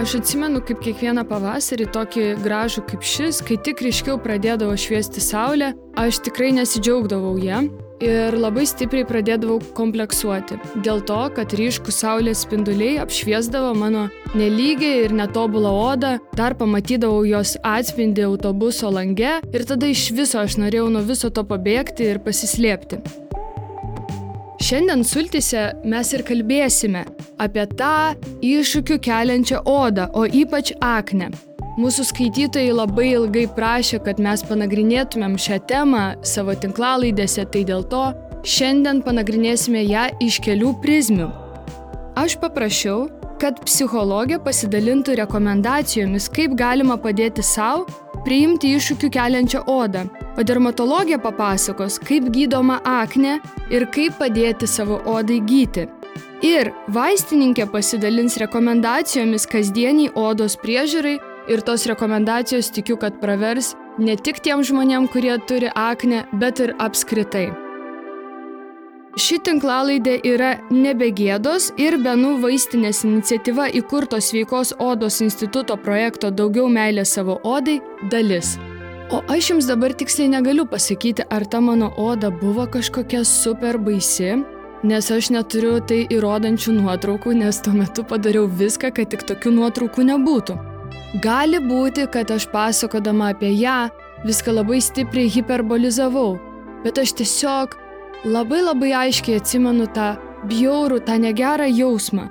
Aš 0.00 0.14
atsimenu, 0.16 0.62
kaip 0.64 0.78
kiekvieną 0.80 1.26
pavasarį, 1.28 1.84
tokį 1.92 2.22
gražų 2.40 2.86
kaip 2.88 3.04
šis, 3.04 3.42
kai 3.44 3.58
tik 3.60 3.82
ryškiau 3.84 4.16
pradėdavo 4.24 4.72
šviesti 4.80 5.20
saulė, 5.20 5.74
aš 6.00 6.22
tikrai 6.24 6.54
nesidžiaugdavau 6.56 7.34
ją 7.36 7.60
ir 8.00 8.38
labai 8.40 8.64
stipriai 8.64 9.04
pradėdavau 9.04 9.58
kompleksuoti. 9.76 10.56
Dėl 10.80 11.04
to, 11.04 11.20
kad 11.36 11.52
ryškų 11.52 11.92
saulės 11.92 12.46
spinduliai 12.46 12.96
apšviesdavo 13.04 13.74
mano 13.76 14.08
nelygiai 14.32 15.04
ir 15.04 15.16
netobulą 15.20 15.76
odą, 15.92 16.16
dar 16.32 16.56
pamatydavau 16.56 17.26
jos 17.28 17.58
atspindį 17.60 18.30
autobuso 18.30 18.88
lange 18.88 19.36
ir 19.52 19.68
tada 19.68 19.92
iš 19.92 20.14
viso 20.16 20.40
aš 20.40 20.56
norėjau 20.64 20.88
nuo 20.96 21.04
viso 21.04 21.28
to 21.28 21.44
pabėgti 21.44 22.08
ir 22.08 22.24
pasislėpti. 22.24 23.04
Šiandien 24.60 25.00
sultise 25.08 25.70
mes 25.88 26.10
ir 26.12 26.20
kalbėsime 26.28 27.06
apie 27.40 27.62
tą 27.80 28.12
iššūkių 28.44 28.98
keliančią 29.06 29.62
odą, 29.64 30.10
o 30.12 30.26
ypač 30.26 30.74
akne. 30.84 31.30
Mūsų 31.80 32.04
skaitytojai 32.10 32.74
labai 32.76 33.06
ilgai 33.14 33.46
prašė, 33.56 34.02
kad 34.04 34.20
mes 34.20 34.44
panagrinėtumėm 34.44 35.38
šią 35.40 35.62
temą 35.70 36.02
savo 36.28 36.52
tinklalaidėse, 36.52 37.46
tai 37.48 37.64
dėl 37.64 37.86
to 37.88 38.02
šiandien 38.44 39.00
panagrinėsime 39.06 39.80
ją 39.86 40.10
iš 40.28 40.42
kelių 40.44 40.74
prizmių. 40.84 41.30
Aš 42.20 42.36
paprašiau, 42.44 43.08
kad 43.40 43.64
psichologė 43.64 44.42
pasidalintų 44.44 45.16
rekomendacijomis, 45.22 46.28
kaip 46.36 46.52
galima 46.60 47.00
padėti 47.00 47.40
savo 47.40 47.88
priimti 48.26 48.76
iššūkių 48.76 49.08
keliančią 49.16 49.64
odą, 49.72 50.04
o 50.38 50.42
dermatologija 50.42 51.18
papasakos, 51.18 51.98
kaip 51.98 52.28
gydoma 52.34 52.80
akne 52.84 53.38
ir 53.70 53.86
kaip 53.94 54.18
padėti 54.20 54.68
savo 54.70 55.00
odai 55.06 55.40
gyti. 55.46 55.88
Ir 56.40 56.70
vaistininkė 56.88 57.66
pasidalins 57.68 58.38
rekomendacijomis 58.40 59.44
kasdieniai 59.50 60.12
odos 60.16 60.56
priežiūrai 60.60 61.18
ir 61.52 61.64
tos 61.66 61.84
rekomendacijos 61.90 62.70
tikiu, 62.72 62.96
kad 62.96 63.18
pravers 63.20 63.74
ne 63.98 64.16
tik 64.16 64.40
tiem 64.40 64.64
žmonėm, 64.64 65.10
kurie 65.12 65.36
turi 65.48 65.68
akne, 65.76 66.24
bet 66.32 66.62
ir 66.64 66.72
apskritai. 66.80 67.50
Ši 69.18 69.40
tinklalaidė 69.42 70.20
yra 70.22 70.52
nebegėdos 70.70 71.72
ir 71.82 71.98
Benų 71.98 72.36
vaistinės 72.44 73.02
iniciatyva 73.04 73.66
įkurto 73.82 74.20
sveikos 74.22 74.76
odos 74.78 75.18
instituto 75.20 75.76
projekto 75.76 76.30
Daugiau 76.30 76.70
meilės 76.70 77.18
savo 77.18 77.40
odai 77.42 77.80
dalis. 78.12 78.54
O 79.10 79.22
aš 79.26 79.48
jums 79.50 79.66
dabar 79.66 79.90
tiksliai 79.90 80.30
negaliu 80.30 80.62
pasakyti, 80.70 81.24
ar 81.34 81.42
ta 81.44 81.58
mano 81.60 81.88
oda 81.98 82.28
buvo 82.30 82.66
kažkokia 82.66 83.24
super 83.24 83.78
baisi, 83.78 84.36
nes 84.86 85.10
aš 85.10 85.32
neturiu 85.34 85.80
tai 85.82 86.04
įrodančių 86.14 86.74
nuotraukų, 86.76 87.32
nes 87.40 87.58
tuo 87.58 87.72
metu 87.74 88.04
padariau 88.06 88.46
viską, 88.46 88.92
kad 88.94 89.10
tik 89.10 89.24
tokių 89.26 89.50
nuotraukų 89.56 90.04
nebūtų. 90.12 90.56
Gali 91.24 91.58
būti, 91.58 92.04
kad 92.06 92.30
aš 92.30 92.46
pasakodama 92.52 93.32
apie 93.34 93.50
ją 93.58 93.88
viską 94.22 94.54
labai 94.54 94.78
stipriai 94.78 95.32
hiperbolizavau, 95.34 96.38
bet 96.84 97.02
aš 97.02 97.16
tiesiog 97.18 97.74
labai 98.30 98.62
labai 98.62 98.92
aiškiai 99.00 99.40
atsimenu 99.42 99.88
tą 99.90 100.12
bjaurų, 100.46 101.00
tą 101.02 101.18
negerą 101.18 101.66
jausmą. 101.66 102.28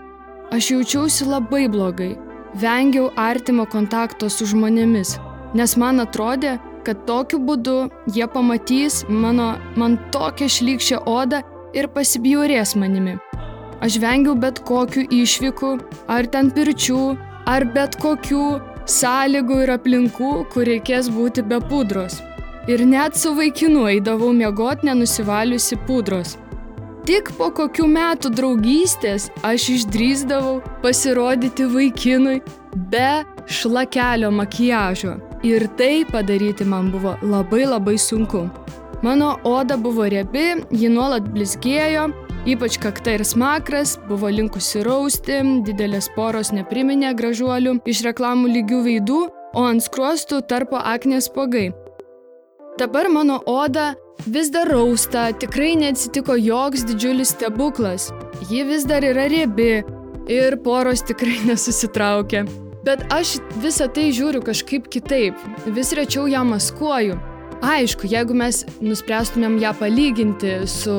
Aš 0.56 0.72
jaučiausi 0.78 1.28
labai 1.28 1.68
blogai, 1.68 2.14
vengiau 2.56 3.12
artimo 3.20 3.68
kontakto 3.68 4.32
su 4.32 4.48
žmonėmis, 4.48 5.18
nes 5.60 5.76
man 5.76 6.00
atrodė, 6.08 6.56
kad 6.89 7.05
tokiu 7.05 7.38
būdu 7.45 7.77
jie 8.16 8.26
pamatys 8.33 9.04
mano, 9.10 9.52
man 9.77 10.00
tokią 10.14 10.48
šlykščią 10.55 11.04
odą 11.05 11.44
ir 11.77 11.86
pasibjaurės 11.94 12.73
manimi. 12.82 13.20
Aš 13.86 14.00
vengiau 14.02 14.33
bet 14.36 14.64
kokių 14.66 15.05
išvykų, 15.20 15.70
ar 16.10 16.27
ten 16.33 16.50
pirčių, 16.55 17.04
ar 17.48 17.67
bet 17.76 18.00
kokių 18.02 18.48
sąlygų 18.89 19.61
ir 19.67 19.73
aplinkų, 19.76 20.33
kur 20.50 20.66
reikės 20.67 21.11
būti 21.14 21.45
be 21.45 21.61
pudros. 21.70 22.17
Ir 22.70 22.82
net 22.86 23.16
su 23.17 23.36
vaikinu 23.38 23.86
eidavau 23.94 24.33
miegot 24.33 24.82
nenusivaliusi 24.86 25.77
pudros. 25.86 26.36
Tik 27.06 27.32
po 27.38 27.54
kokių 27.56 27.88
metų 27.94 28.33
draugystės 28.33 29.30
aš 29.45 29.70
išdrįsdavau 29.77 30.60
pasirodyti 30.83 31.70
vaikinui 31.70 32.39
be 32.92 33.10
šlakelio 33.48 34.33
makiažo. 34.33 35.17
Ir 35.44 35.67
tai 35.80 36.05
padaryti 36.05 36.66
man 36.67 36.92
buvo 36.92 37.16
labai 37.22 37.66
labai 37.66 37.98
sunku. 37.98 38.50
Mano 39.02 39.38
oda 39.44 39.77
buvo 39.77 40.04
riebi, 40.11 40.66
ji 40.76 40.89
nuolat 40.92 41.30
blizgėjo, 41.32 42.10
Ypač 42.48 42.77
kakta 42.80 43.17
ir 43.17 43.26
smakras 43.27 43.98
buvo 44.08 44.30
linkusi 44.32 44.80
rausti, 44.86 45.42
didelės 45.67 46.08
poros 46.16 46.54
nepriminė 46.55 47.11
gražuolių 47.20 47.73
iš 47.92 48.04
reklamų 48.08 48.54
lygių 48.54 48.80
veidų, 48.86 49.20
o 49.60 49.64
ant 49.67 49.83
skruostų 49.83 50.39
tarpo 50.48 50.80
aknės 50.80 51.27
pogai. 51.36 51.73
Dabar 52.80 53.10
mano 53.11 53.42
oda 53.44 53.92
vis 54.23 54.54
dar 54.56 54.71
rausta, 54.71 55.33
tikrai 55.36 55.73
neatsitiko 55.82 56.38
joks 56.39 56.88
didžiulis 56.88 57.36
stebuklas. 57.36 58.08
Ji 58.48 58.64
vis 58.64 58.88
dar 58.88 59.04
yra 59.04 59.27
riebi 59.27 59.83
ir 60.32 60.58
poros 60.64 61.04
tikrai 61.04 61.42
nesusitraukia. 61.50 62.45
Bet 62.89 63.04
aš 63.14 63.36
visą 63.61 63.86
tai 63.94 64.08
žiūriu 64.10 64.39
kažkaip 64.42 64.88
kitaip, 64.89 65.38
vis 65.76 65.92
rečiau 65.94 66.23
ją 66.26 66.39
maskuoju. 66.48 67.20
Aišku, 67.61 68.08
jeigu 68.10 68.33
mes 68.33 68.64
nuspręstumėm 68.82 69.60
ją 69.61 69.76
palyginti 69.77 70.55
su 70.66 70.95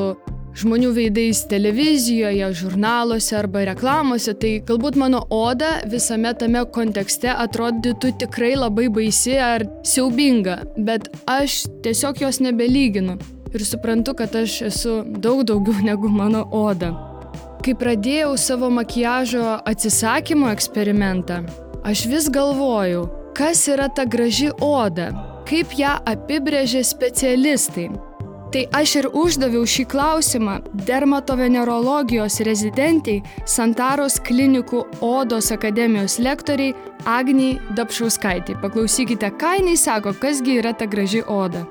žmonių 0.61 0.93
veidais 0.95 1.41
televizijoje, 1.51 2.53
žurnaluose 2.61 3.35
arba 3.41 3.65
reklamose, 3.73 4.37
tai 4.39 4.53
galbūt 4.69 4.99
mano 5.03 5.25
oda 5.35 5.81
visame 5.91 6.31
tame 6.39 6.63
kontekste 6.77 7.33
atrodytų 7.33 8.13
tikrai 8.23 8.53
labai 8.55 8.87
baisi 8.87 9.35
ar 9.43 9.65
siaubinga, 9.83 10.61
bet 10.79 11.09
aš 11.27 11.65
tiesiog 11.83 12.23
jos 12.23 12.39
nebelyginu 12.45 13.17
ir 13.51 13.65
suprantu, 13.67 14.15
kad 14.21 14.37
aš 14.39 14.61
esu 14.69 15.01
daug 15.27 15.43
daugiau 15.49 15.83
negu 15.91 16.13
mano 16.13 16.45
oda. 16.55 16.93
Kai 17.67 17.75
pradėjau 17.75 18.37
savo 18.39 18.71
makiažo 18.73 19.59
atsisakymo 19.69 20.53
eksperimentą, 20.55 21.41
aš 21.85 22.07
vis 22.07 22.29
galvojau, 22.31 23.09
kas 23.37 23.69
yra 23.69 23.89
ta 23.89 24.05
graži 24.05 24.51
oda, 24.61 25.11
kaip 25.49 25.73
ją 25.79 25.97
apibrėžia 26.07 26.85
specialistai. 26.87 27.89
Tai 28.51 28.65
aš 28.75 28.97
ir 28.99 29.07
uždaviau 29.15 29.63
šį 29.63 29.85
klausimą 29.93 30.57
dermatovenerologijos 30.89 32.41
rezidentiai 32.43 33.21
Santaros 33.47 34.19
klinikų 34.27 34.81
Odos 35.07 35.53
akademijos 35.55 36.19
lektoriai 36.19 36.75
Agniai 37.07 37.61
Dapšauskaitai. 37.79 38.59
Paklausykite, 38.59 39.31
ką 39.39 39.55
jinai 39.61 39.77
sako, 39.79 40.17
kasgi 40.19 40.59
yra 40.59 40.75
ta 40.75 40.91
graži 40.91 41.23
oda. 41.23 41.63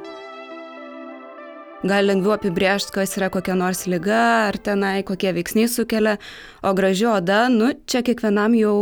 Gal 1.83 2.07
lengviau 2.07 2.37
apibriežti, 2.37 2.95
kas 2.95 3.19
yra 3.19 3.27
kokia 3.31 3.59
nors 3.59 3.83
lyga, 3.87 4.23
ar 4.47 4.57
tenai 4.63 5.03
kokie 5.07 5.35
veiksniai 5.35 5.67
sukelia, 5.71 6.15
o 6.63 6.73
graži 6.75 7.11
oda, 7.11 7.45
nu, 7.51 7.73
čia 7.87 8.03
kiekvienam 8.07 8.55
jau 8.55 8.75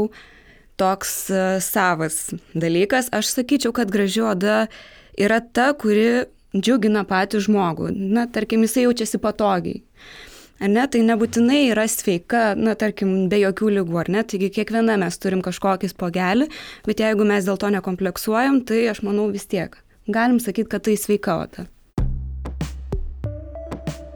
toks 0.80 1.14
uh, 1.34 1.58
savas 1.64 2.32
dalykas. 2.54 3.12
Aš 3.16 3.34
sakyčiau, 3.36 3.74
kad 3.76 3.92
graži 3.94 4.24
oda 4.26 4.66
yra 5.18 5.42
ta, 5.42 5.72
kuri 5.78 6.28
džiugina 6.56 7.04
patį 7.08 7.44
žmogų. 7.48 7.92
Na, 7.96 8.28
tarkim, 8.32 8.64
jisai 8.66 8.88
jaučiasi 8.88 9.20
patogiai. 9.22 9.84
Ar 10.58 10.72
ne, 10.74 10.84
tai 10.90 11.04
nebūtinai 11.06 11.68
yra 11.70 11.84
sveika, 11.86 12.56
na, 12.58 12.74
tarkim, 12.80 13.28
be 13.30 13.38
jokių 13.44 13.76
lygų, 13.76 13.98
ar 14.02 14.08
ne, 14.10 14.24
taigi 14.26 14.50
kiekviena 14.56 14.96
mes 14.98 15.20
turim 15.22 15.44
kažkokį 15.46 15.92
spogelį, 15.92 16.48
bet 16.88 17.04
jeigu 17.04 17.28
mes 17.30 17.46
dėl 17.46 17.60
to 17.62 17.70
nekompleksuojam, 17.76 18.64
tai 18.66 18.88
aš 18.90 19.04
manau 19.06 19.28
vis 19.30 19.46
tiek. 19.46 19.78
Galim 20.10 20.40
sakyti, 20.42 20.72
kad 20.72 20.88
tai 20.88 20.96
sveika 20.98 21.38
oda. 21.44 21.68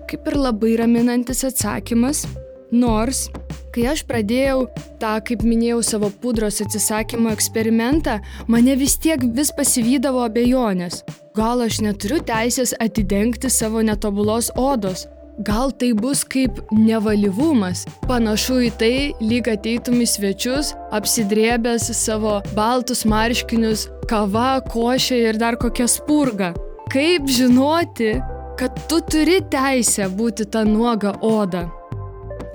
Kaip 0.09 0.25
ir 0.27 0.39
labai 0.39 0.73
raminantis 0.81 1.45
atsakymas, 1.47 2.25
nors 2.71 3.27
Kai 3.71 3.85
aš 3.87 4.01
pradėjau 4.03 4.65
tą, 4.99 5.13
kaip 5.23 5.45
minėjau, 5.47 5.79
savo 5.87 6.09
pudros 6.23 6.59
atsisakymo 6.59 7.31
eksperimentą, 7.31 8.17
mane 8.51 8.75
vis 8.75 8.97
tiek 8.99 9.23
vis 9.37 9.53
pasivydavo 9.55 10.25
abejonės. 10.25 11.05
Gal 11.37 11.63
aš 11.63 11.79
neturiu 11.85 12.19
teisės 12.27 12.75
atidengti 12.83 13.47
savo 13.47 13.79
netobulos 13.87 14.51
odos? 14.59 15.05
Gal 15.47 15.71
tai 15.71 15.93
bus 15.95 16.25
kaip 16.27 16.59
nevalyvumas? 16.75 17.85
Panašu 18.11 18.59
į 18.67 18.75
tai, 18.75 18.93
lyg 19.23 19.47
ateitum 19.47 20.03
į 20.03 20.11
svečius, 20.11 20.75
apsidrėbęs 20.91 21.87
savo 21.95 22.41
baltus 22.57 23.07
marškinius, 23.07 23.87
kava, 24.11 24.57
košė 24.67 25.25
ir 25.31 25.39
dar 25.39 25.55
kokia 25.55 25.87
spurga. 25.87 26.51
Kaip 26.91 27.31
žinoti, 27.31 28.17
kad 28.59 28.83
tu 28.91 28.99
turi 28.99 29.39
teisę 29.47 30.11
būti 30.11 30.51
tą 30.51 30.67
nuogą 30.67 31.21
odą? 31.23 31.69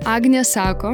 Agnė 0.07 0.45
sako, 0.47 0.93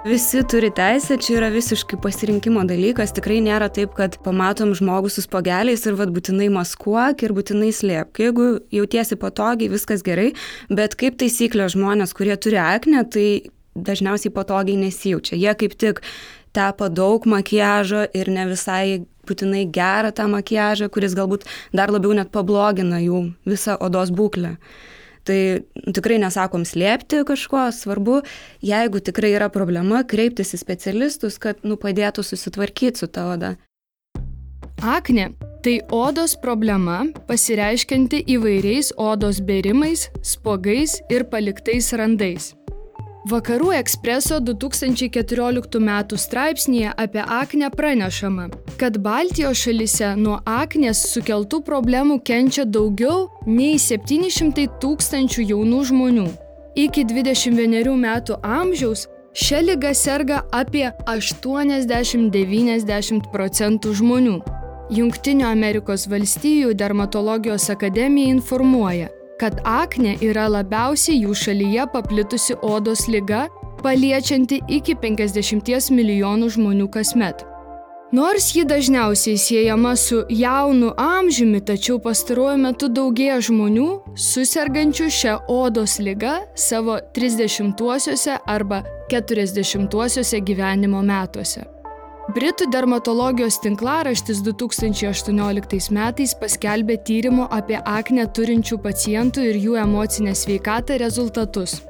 Visi 0.00 0.40
turi 0.48 0.70
teisę, 0.72 1.18
čia 1.20 1.34
yra 1.36 1.50
visiškai 1.52 1.98
pasirinkimo 2.00 2.62
dalykas, 2.64 3.12
tikrai 3.12 3.36
nėra 3.44 3.68
taip, 3.70 3.92
kad 3.98 4.16
pamatom 4.24 4.72
žmogų 4.74 5.12
su 5.12 5.22
spogeliais 5.22 5.84
ir 5.86 5.98
vad 5.98 6.10
būtinai 6.16 6.48
maskuok 6.54 7.22
ir 7.22 7.34
būtinai 7.36 7.68
slėpk. 7.76 8.22
Jeigu 8.24 8.46
jautiesi 8.72 9.18
patogiai, 9.20 9.68
viskas 9.70 10.02
gerai, 10.02 10.30
bet 10.72 10.96
kaip 10.98 11.20
taisyklė 11.20 11.68
žmonės, 11.76 12.16
kurie 12.16 12.34
turi 12.40 12.58
akne, 12.64 13.04
tai 13.12 13.26
dažniausiai 13.76 14.32
patogiai 14.34 14.80
nesijaučia. 14.80 15.36
Jie 15.38 15.54
kaip 15.60 15.76
tik 15.78 16.00
tepa 16.56 16.88
daug 16.90 17.28
makiažo 17.30 18.06
ir 18.16 18.32
ne 18.32 18.48
visai 18.50 19.02
būtinai 19.28 19.68
gerą 19.70 20.10
tą 20.16 20.26
makiažą, 20.32 20.88
kuris 20.90 21.14
galbūt 21.14 21.44
dar 21.76 21.92
labiau 21.92 22.16
net 22.16 22.32
pablogina 22.34 23.04
jų 23.04 23.28
visą 23.46 23.76
odos 23.78 24.10
būklę. 24.10 24.56
Tai 25.30 25.62
tikrai 25.94 26.16
nesakom 26.18 26.64
slėpti 26.66 27.20
kažko, 27.28 27.68
svarbu, 27.70 28.16
jeigu 28.66 28.98
tikrai 28.98 29.30
yra 29.36 29.46
problema, 29.52 30.02
kreiptis 30.02 30.56
į 30.56 30.58
specialistus, 30.64 31.38
kad 31.38 31.62
nu, 31.62 31.78
padėtų 31.78 32.24
susitvarkyti 32.26 33.04
su 33.04 33.06
ta 33.06 33.28
oda. 33.30 33.52
Akne 34.82 35.28
tai 35.62 35.76
odos 35.94 36.34
problema 36.40 37.04
pasireiškianti 37.28 38.24
įvairiais 38.34 38.94
odos 38.98 39.38
berimais, 39.44 40.08
spogais 40.24 40.96
ir 41.12 41.28
paliktais 41.30 41.92
randais. 41.94 42.54
Vakarų 43.28 43.74
ekspreso 43.76 44.38
2014 44.40 45.76
m. 45.76 45.90
straipsnėje 46.16 46.88
apie 46.96 47.20
aknę 47.20 47.68
pranešama, 47.74 48.48
kad 48.80 48.96
Baltijos 49.04 49.60
šalise 49.60 50.16
nuo 50.16 50.40
aknės 50.48 51.04
sukeltų 51.12 51.60
problemų 51.66 52.24
kenčia 52.24 52.64
daugiau 52.64 53.28
nei 53.44 53.76
700 53.76 54.64
tūkstančių 54.80 55.44
jaunų 55.52 55.84
žmonių. 55.92 56.24
Iki 56.80 57.04
21 57.12 57.92
metų 58.00 58.40
amžiaus 58.40 59.04
šią 59.36 59.68
lygą 59.68 59.92
serga 59.92 60.40
apie 60.56 60.88
80-90 61.04 63.28
procentų 63.28 63.92
žmonių. 64.00 64.40
Junktinio 64.96 65.52
Amerikos 65.52 66.08
valstijų 66.08 66.72
dermatologijos 66.74 67.70
akademija 67.70 68.26
informuoja, 68.32 69.12
kad 69.40 69.60
akne 69.64 70.18
yra 70.20 70.48
labiausiai 70.52 71.22
jų 71.22 71.36
šalyje 71.44 71.86
paplitusi 71.94 72.56
odos 72.60 73.06
lyga, 73.08 73.46
paliečianti 73.80 74.60
iki 74.68 74.96
50 75.00 75.94
milijonų 75.96 76.50
žmonių 76.56 76.90
kasmet. 76.92 77.46
Nors 78.12 78.48
ji 78.56 78.64
dažniausiai 78.66 79.38
siejama 79.38 79.94
su 79.96 80.24
jaunu 80.28 80.90
amžiumi, 80.98 81.60
tačiau 81.62 82.00
pastaruoju 82.02 82.58
metu 82.58 82.88
daugėja 82.90 83.38
žmonių 83.48 83.88
susirgančių 84.18 85.06
šią 85.14 85.36
odos 85.48 86.00
lygą 86.02 86.40
savo 86.58 86.98
30-uosiuose 87.14 88.40
arba 88.46 88.82
40-uosiuose 89.12 90.42
gyvenimo 90.42 91.04
metuose. 91.06 91.79
Britų 92.30 92.68
dermatologijos 92.70 93.56
tinklaraštis 93.64 94.42
2018 94.46 95.90
metais 95.96 96.34
paskelbė 96.38 97.00
tyrimo 97.08 97.48
apie 97.58 97.80
akne 97.80 98.28
turinčių 98.38 98.78
pacientų 98.84 99.50
ir 99.50 99.58
jų 99.64 99.78
emocinę 99.82 100.36
sveikatą 100.38 101.00
rezultatus. 101.02 101.80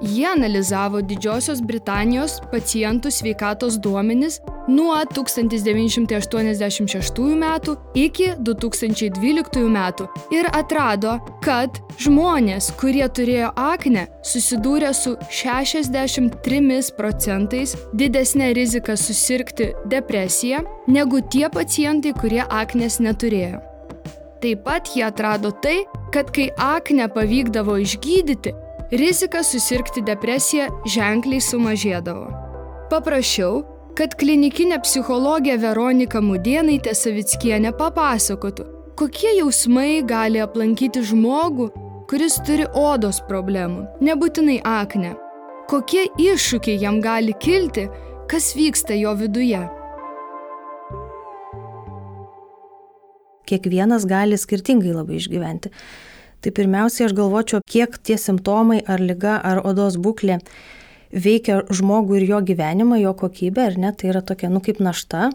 Jie 0.00 0.26
analizavo 0.28 1.00
Didžiosios 1.00 1.62
Britanijos 1.64 2.40
pacientų 2.52 3.08
sveikatos 3.10 3.78
duomenis 3.80 4.40
nuo 4.68 4.92
1986 5.08 7.20
metų 7.40 7.76
iki 7.96 8.36
2012 8.36 9.64
metų 9.72 10.04
ir 10.36 10.44
atrado, 10.52 11.16
kad 11.40 11.80
žmonės, 12.02 12.76
kurie 12.76 13.08
turėjo 13.08 13.52
akne, 13.56 14.06
susidūrė 14.20 14.92
su 14.94 15.16
63 15.30 16.92
procentais 16.98 17.76
didesnė 17.96 18.52
rizika 18.58 18.96
susirgti 19.00 19.72
depresija 19.88 20.60
negu 20.86 21.20
tie 21.24 21.48
pacientai, 21.48 22.12
kurie 22.12 22.44
aknės 22.44 23.00
neturėjo. 23.00 23.64
Taip 24.44 24.60
pat 24.66 24.88
jie 24.92 25.04
atrado 25.06 25.50
tai, 25.50 25.86
kad 26.12 26.30
kai 26.30 26.50
akne 26.60 27.08
pavykdavo 27.08 27.76
išgydyti, 27.80 28.52
rizika 28.90 29.42
susirgti 29.44 30.02
depresiją 30.06 30.68
ženkliai 30.86 31.42
sumažėdavo. 31.42 32.28
Paprašiau, 32.90 33.64
kad 33.98 34.14
klinikinė 34.18 34.78
psichologė 34.84 35.56
Veronika 35.58 36.20
Mudienaitė 36.22 36.94
Savickienė 36.94 37.72
papasakotų, 37.78 38.66
kokie 38.98 39.32
jausmai 39.38 40.02
gali 40.06 40.42
aplankyti 40.44 41.02
žmogų, 41.02 41.70
kuris 42.10 42.38
turi 42.46 42.68
odos 42.70 43.22
problemų, 43.28 43.86
nebūtinai 44.04 44.60
akne. 44.62 45.16
Kokie 45.66 46.06
iššūkiai 46.22 46.78
jam 46.78 47.00
gali 47.02 47.34
kilti, 47.42 47.88
kas 48.30 48.52
vyksta 48.54 48.94
jo 48.94 49.16
viduje. 49.18 49.64
Kiekvienas 53.46 54.06
gali 54.06 54.38
skirtingai 54.38 54.94
labai 54.94 55.18
išgyventi. 55.18 55.72
Tai 56.46 56.52
pirmiausia, 56.54 57.08
aš 57.08 57.12
galvočiau, 57.18 57.58
kiek 57.66 57.96
tie 58.06 58.14
simptomai 58.22 58.76
ar 58.86 59.00
lyga 59.02 59.32
ar 59.42 59.58
odos 59.66 59.96
būklė 59.98 60.36
veikia 61.10 61.56
žmogų 61.74 62.20
ir 62.20 62.26
jo 62.28 62.38
gyvenimą, 62.46 63.00
jo 63.00 63.10
kokybę, 63.18 63.64
ar 63.72 63.78
ne, 63.82 63.90
tai 63.90 64.12
yra 64.12 64.22
tokia, 64.22 64.46
nu 64.54 64.60
kaip 64.62 64.78
našta. 64.78 65.32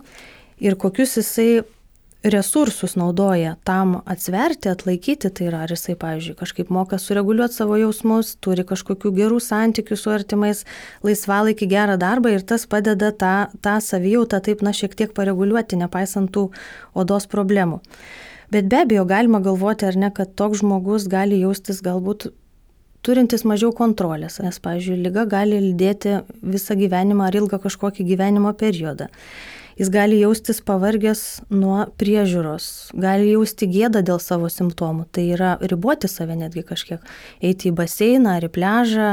Ir 0.63 0.77
kokius 0.79 1.17
jisai 1.19 1.65
resursus 2.23 2.95
naudoja 2.95 3.55
tam 3.63 3.95
atsverti, 4.05 4.69
atlaikyti, 4.69 5.29
tai 5.33 5.47
yra 5.49 5.63
ar 5.65 5.71
jisai, 5.73 5.95
pavyzdžiui, 5.97 6.35
kažkaip 6.37 6.69
moka 6.73 6.99
sureguliuoti 7.01 7.57
savo 7.57 7.77
jausmus, 7.81 8.35
turi 8.43 8.65
kažkokių 8.67 9.11
gerų 9.17 9.39
santykių 9.41 9.97
su 9.97 10.11
artimais, 10.13 10.65
laisvalaikį 11.05 11.69
gerą 11.71 11.97
darbą 12.01 12.35
ir 12.35 12.45
tas 12.45 12.67
padeda 12.69 13.09
tą, 13.11 13.35
tą 13.65 13.79
savijautą 13.81 14.41
taip, 14.45 14.61
na, 14.61 14.73
šiek 14.73 14.93
tiek 14.97 15.15
pareguliuoti, 15.17 15.79
nepaisant 15.81 16.29
tų 16.33 16.49
odos 16.93 17.25
problemų. 17.31 17.81
Bet 18.51 18.67
be 18.69 18.83
abejo 18.83 19.07
galima 19.07 19.39
galvoti, 19.41 19.87
ar 19.87 19.97
ne, 19.97 20.11
kad 20.13 20.35
toks 20.37 20.61
žmogus 20.61 21.07
gali 21.09 21.39
jaustis 21.41 21.79
galbūt 21.81 22.29
turintis 23.01 23.45
mažiau 23.47 23.71
kontrolės, 23.73 24.37
nes, 24.43 24.59
pavyzdžiui, 24.61 24.99
lyga 25.07 25.25
gali 25.25 25.57
lydėti 25.63 26.19
visą 26.45 26.77
gyvenimą 26.77 27.31
ar 27.31 27.39
ilgą 27.39 27.61
kažkokį 27.63 28.05
gyvenimo 28.11 28.53
periodą. 28.53 29.09
Jis 29.81 29.89
gali 29.89 30.19
jaustis 30.21 30.59
pavargęs 30.61 31.21
nuo 31.49 31.87
priežiūros, 31.97 32.65
gali 33.01 33.31
jausti 33.31 33.65
gėdą 33.65 34.03
dėl 34.05 34.19
savo 34.21 34.45
simptomų. 34.53 35.07
Tai 35.09 35.23
yra 35.33 35.55
riboti 35.71 36.05
save 36.05 36.35
netgi 36.37 36.61
kažkiek. 36.67 37.07
Eiti 37.41 37.71
į 37.71 37.73
baseiną 37.79 38.35
ar 38.37 38.45
į 38.45 38.51
pležą, 38.53 39.07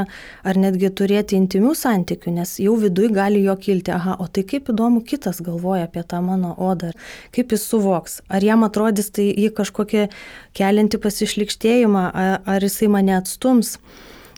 ar 0.45 0.59
netgi 0.61 0.91
turėti 0.93 1.39
intimių 1.39 1.73
santykių, 1.73 2.35
nes 2.35 2.51
jau 2.61 2.75
viduje 2.77 3.09
gali 3.15 3.41
jo 3.47 3.55
kilti, 3.57 3.95
aha, 3.95 4.19
o 4.21 4.27
tai 4.29 4.43
kaip 4.51 4.69
įdomu 4.69 5.01
kitas 5.09 5.41
galvoja 5.41 5.87
apie 5.89 6.05
tą 6.05 6.21
mano 6.21 6.53
odą, 6.53 6.91
kaip 7.33 7.57
jis 7.57 7.65
suvoks, 7.65 8.19
ar 8.29 8.45
jam 8.45 8.67
atrodys 8.67 9.09
tai 9.09 9.25
jį 9.31 9.49
kažkokie 9.57 10.05
kelinti 10.53 11.01
pasišlikštėjimą, 11.01 12.05
ar 12.45 12.69
jisai 12.69 12.93
mane 12.93 13.17
atstums. 13.17 13.79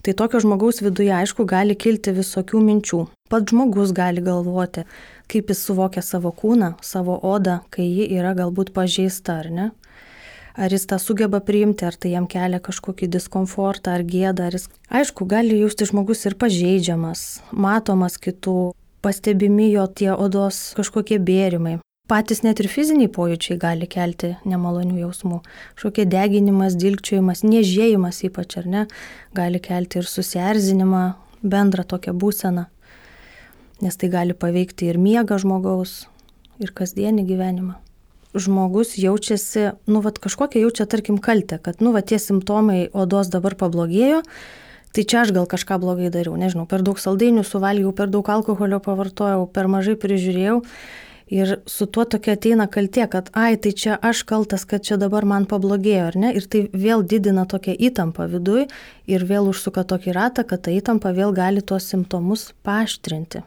Tai 0.01 0.13
tokio 0.17 0.39
žmogaus 0.41 0.81
viduje, 0.81 1.11
aišku, 1.13 1.45
gali 1.45 1.75
kilti 1.77 2.13
visokių 2.15 2.61
minčių. 2.65 3.03
Pats 3.29 3.53
žmogus 3.53 3.91
gali 3.93 4.23
galvoti, 4.25 4.87
kaip 5.29 5.51
jis 5.53 5.61
suvokia 5.67 6.01
savo 6.01 6.31
kūną, 6.33 6.73
savo 6.81 7.19
odą, 7.21 7.59
kai 7.69 7.85
ji 7.85 8.07
yra 8.17 8.33
galbūt 8.37 8.73
pažeista 8.73 9.37
ar 9.43 9.51
ne. 9.53 9.67
Ar 10.57 10.73
jis 10.73 10.87
tą 10.89 10.97
sugeba 10.99 11.39
priimti, 11.45 11.85
ar 11.85 11.95
tai 11.95 12.15
jam 12.15 12.25
kelia 12.27 12.59
kažkokį 12.59 13.11
diskomfortą 13.13 13.93
ar 13.93 14.03
gėdą. 14.03 14.49
Ar 14.49 14.57
jis... 14.57 14.67
Aišku, 14.89 15.29
gali 15.29 15.61
jausti 15.61 15.87
žmogus 15.87 16.25
ir 16.25 16.35
pažeidžiamas, 16.41 17.43
matomas 17.53 18.17
kitų, 18.17 18.73
pastebimi 19.05 19.69
jo 19.69 19.85
tie 19.85 20.11
odos 20.17 20.71
kažkokie 20.81 21.21
bėrimai. 21.21 21.77
Patys 22.11 22.43
net 22.43 22.59
ir 22.59 22.67
fiziniai 22.67 23.07
pojūčiai 23.07 23.55
gali 23.55 23.87
kelti 23.87 24.33
nemalonių 24.43 24.97
jausmų. 25.05 25.39
Šokie 25.79 26.03
deginimas, 26.11 26.75
dilgčiojimas, 26.75 27.45
nežėjimas 27.47 28.19
ypač 28.27 28.57
ar 28.59 28.67
ne, 28.67 28.83
gali 29.37 29.63
kelti 29.63 30.01
ir 30.01 30.09
susierzinimą, 30.11 31.05
bendrą 31.41 31.87
tokią 31.87 32.11
būseną 32.11 32.67
nes 33.81 33.97
tai 33.97 34.09
gali 34.13 34.37
paveikti 34.37 34.89
ir 34.91 34.99
miegą 35.01 35.39
žmogaus, 35.41 36.05
ir 36.61 36.73
kasdienį 36.77 37.25
gyvenimą. 37.25 37.77
Žmogus 38.37 38.93
jaučiasi, 38.95 39.71
nu, 39.91 39.99
vad 40.05 40.21
kažkokia 40.23 40.61
jaučia, 40.61 40.85
tarkim, 40.87 41.17
kaltę, 41.19 41.57
kad, 41.59 41.81
nu, 41.83 41.91
vad 41.91 42.07
tie 42.07 42.19
simptomai 42.21 42.85
odos 42.93 43.31
dabar 43.33 43.57
pablogėjo, 43.59 44.21
tai 44.95 45.03
čia 45.03 45.25
aš 45.25 45.33
gal 45.35 45.49
kažką 45.51 45.81
blogai 45.81 46.11
dariau, 46.13 46.37
nežinau, 46.39 46.67
per 46.69 46.85
daug 46.85 47.01
saldainių 47.01 47.43
suvalgiau, 47.47 47.91
per 47.95 48.11
daug 48.13 48.29
alkoholio 48.31 48.79
pavartojau, 48.83 49.49
per 49.51 49.67
mažai 49.71 49.97
prižiūrėjau. 49.99 50.61
Ir 51.31 51.53
su 51.65 51.85
tuo 51.87 52.03
tokia 52.03 52.33
ateina 52.35 52.65
kaltė, 52.67 53.05
kad, 53.11 53.29
ai, 53.39 53.55
tai 53.55 53.71
čia 53.71 53.95
aš 54.03 54.25
kaltas, 54.27 54.65
kad 54.67 54.83
čia 54.83 54.97
dabar 54.99 55.23
man 55.23 55.45
pablogėjo, 55.47 56.09
ar 56.09 56.17
ne? 56.19 56.33
Ir 56.35 56.47
tai 56.51 56.65
vėl 56.75 57.05
didina 57.07 57.45
tokią 57.47 57.77
įtampą 57.87 58.27
viduj 58.33 58.65
ir 59.07 59.23
vėl 59.29 59.47
užsuka 59.53 59.85
tokį 59.87 60.17
ratą, 60.17 60.43
kad 60.43 60.67
ta 60.67 60.75
įtampa 60.75 61.15
vėl 61.15 61.31
gali 61.31 61.63
tuos 61.63 61.87
simptomus 61.87 62.49
paaštrinti. 62.67 63.45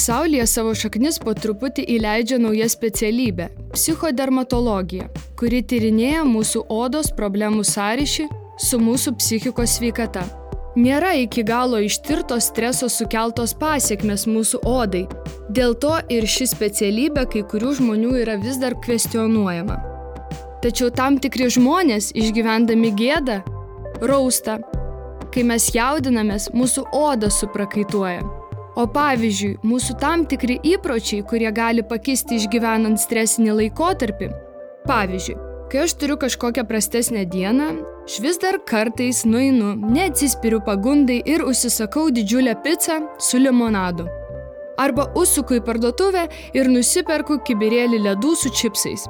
Pasaulyje 0.00 0.44
savo 0.46 0.70
šaknis 0.76 1.18
po 1.20 1.32
truputį 1.36 1.82
įleidžia 1.96 2.36
nauja 2.40 2.68
specialybė- 2.72 3.48
psichodermatologija, 3.74 5.08
kuri 5.40 5.62
tyrinėja 5.64 6.20
mūsų 6.28 6.66
odos 6.68 7.08
problemų 7.16 7.64
sąryšį 7.64 8.26
su 8.60 8.78
mūsų 8.80 9.14
psichikos 9.16 9.78
sveikata. 9.78 10.26
nėra 10.76 11.12
iki 11.18 11.42
galo 11.42 11.78
ištirtos 11.80 12.50
streso 12.50 12.88
sukeltos 12.88 13.54
pasiekmes 13.54 14.26
mūsų 14.26 14.60
odai. 14.64 15.06
Dėl 15.48 15.74
to 15.74 15.96
ir 16.08 16.26
ši 16.26 16.46
specialybė 16.46 17.24
kai 17.32 17.42
kurių 17.52 17.72
žmonių 17.78 18.12
yra 18.22 18.36
vis 18.36 18.60
dar 18.60 18.76
kvestionuojama. 18.84 19.78
Tačiau 20.62 20.90
tam 20.90 21.18
tikri 21.18 21.48
žmonės, 21.50 22.12
išgyvendami 22.14 22.92
gėdą, 22.92 23.40
rausta. 24.02 24.58
Kai 25.32 25.42
mes 25.42 25.70
jaudinamės, 25.74 26.50
mūsų 26.52 26.84
oda 26.92 27.30
suprakaituoja. 27.30 28.20
O 28.76 28.86
pavyzdžiui, 28.86 29.56
mūsų 29.64 29.98
tam 30.00 30.26
tikri 30.26 30.60
įpročiai, 30.74 31.24
kurie 31.24 31.50
gali 31.52 31.82
pakisti 31.82 32.36
išgyvenant 32.36 33.00
stresinį 33.00 33.56
laikotarpį. 33.62 34.49
Pavyzdžiui, 34.90 35.38
kai 35.70 35.86
aš 35.86 35.94
turiu 36.02 36.18
kažkokią 36.18 36.66
prastesnę 36.66 37.24
dieną, 37.30 37.70
Aš 38.10 38.16
vis 38.18 38.38
dar 38.42 38.56
kartais 38.66 39.20
nueinu, 39.24 39.68
neatsispiriu 39.94 40.58
pagundai 40.66 41.20
ir 41.30 41.44
užsisakau 41.46 42.08
didžiulę 42.10 42.56
pizzą 42.64 42.96
su 43.22 43.38
limonadu. 43.38 44.08
Arba 44.82 45.04
užsuku 45.20 45.60
į 45.60 45.62
parduotuvę 45.68 46.24
ir 46.58 46.70
nusiperku 46.74 47.36
kibirėlį 47.46 48.00
ledų 48.08 48.32
su 48.40 48.50
čipsais. 48.50 49.06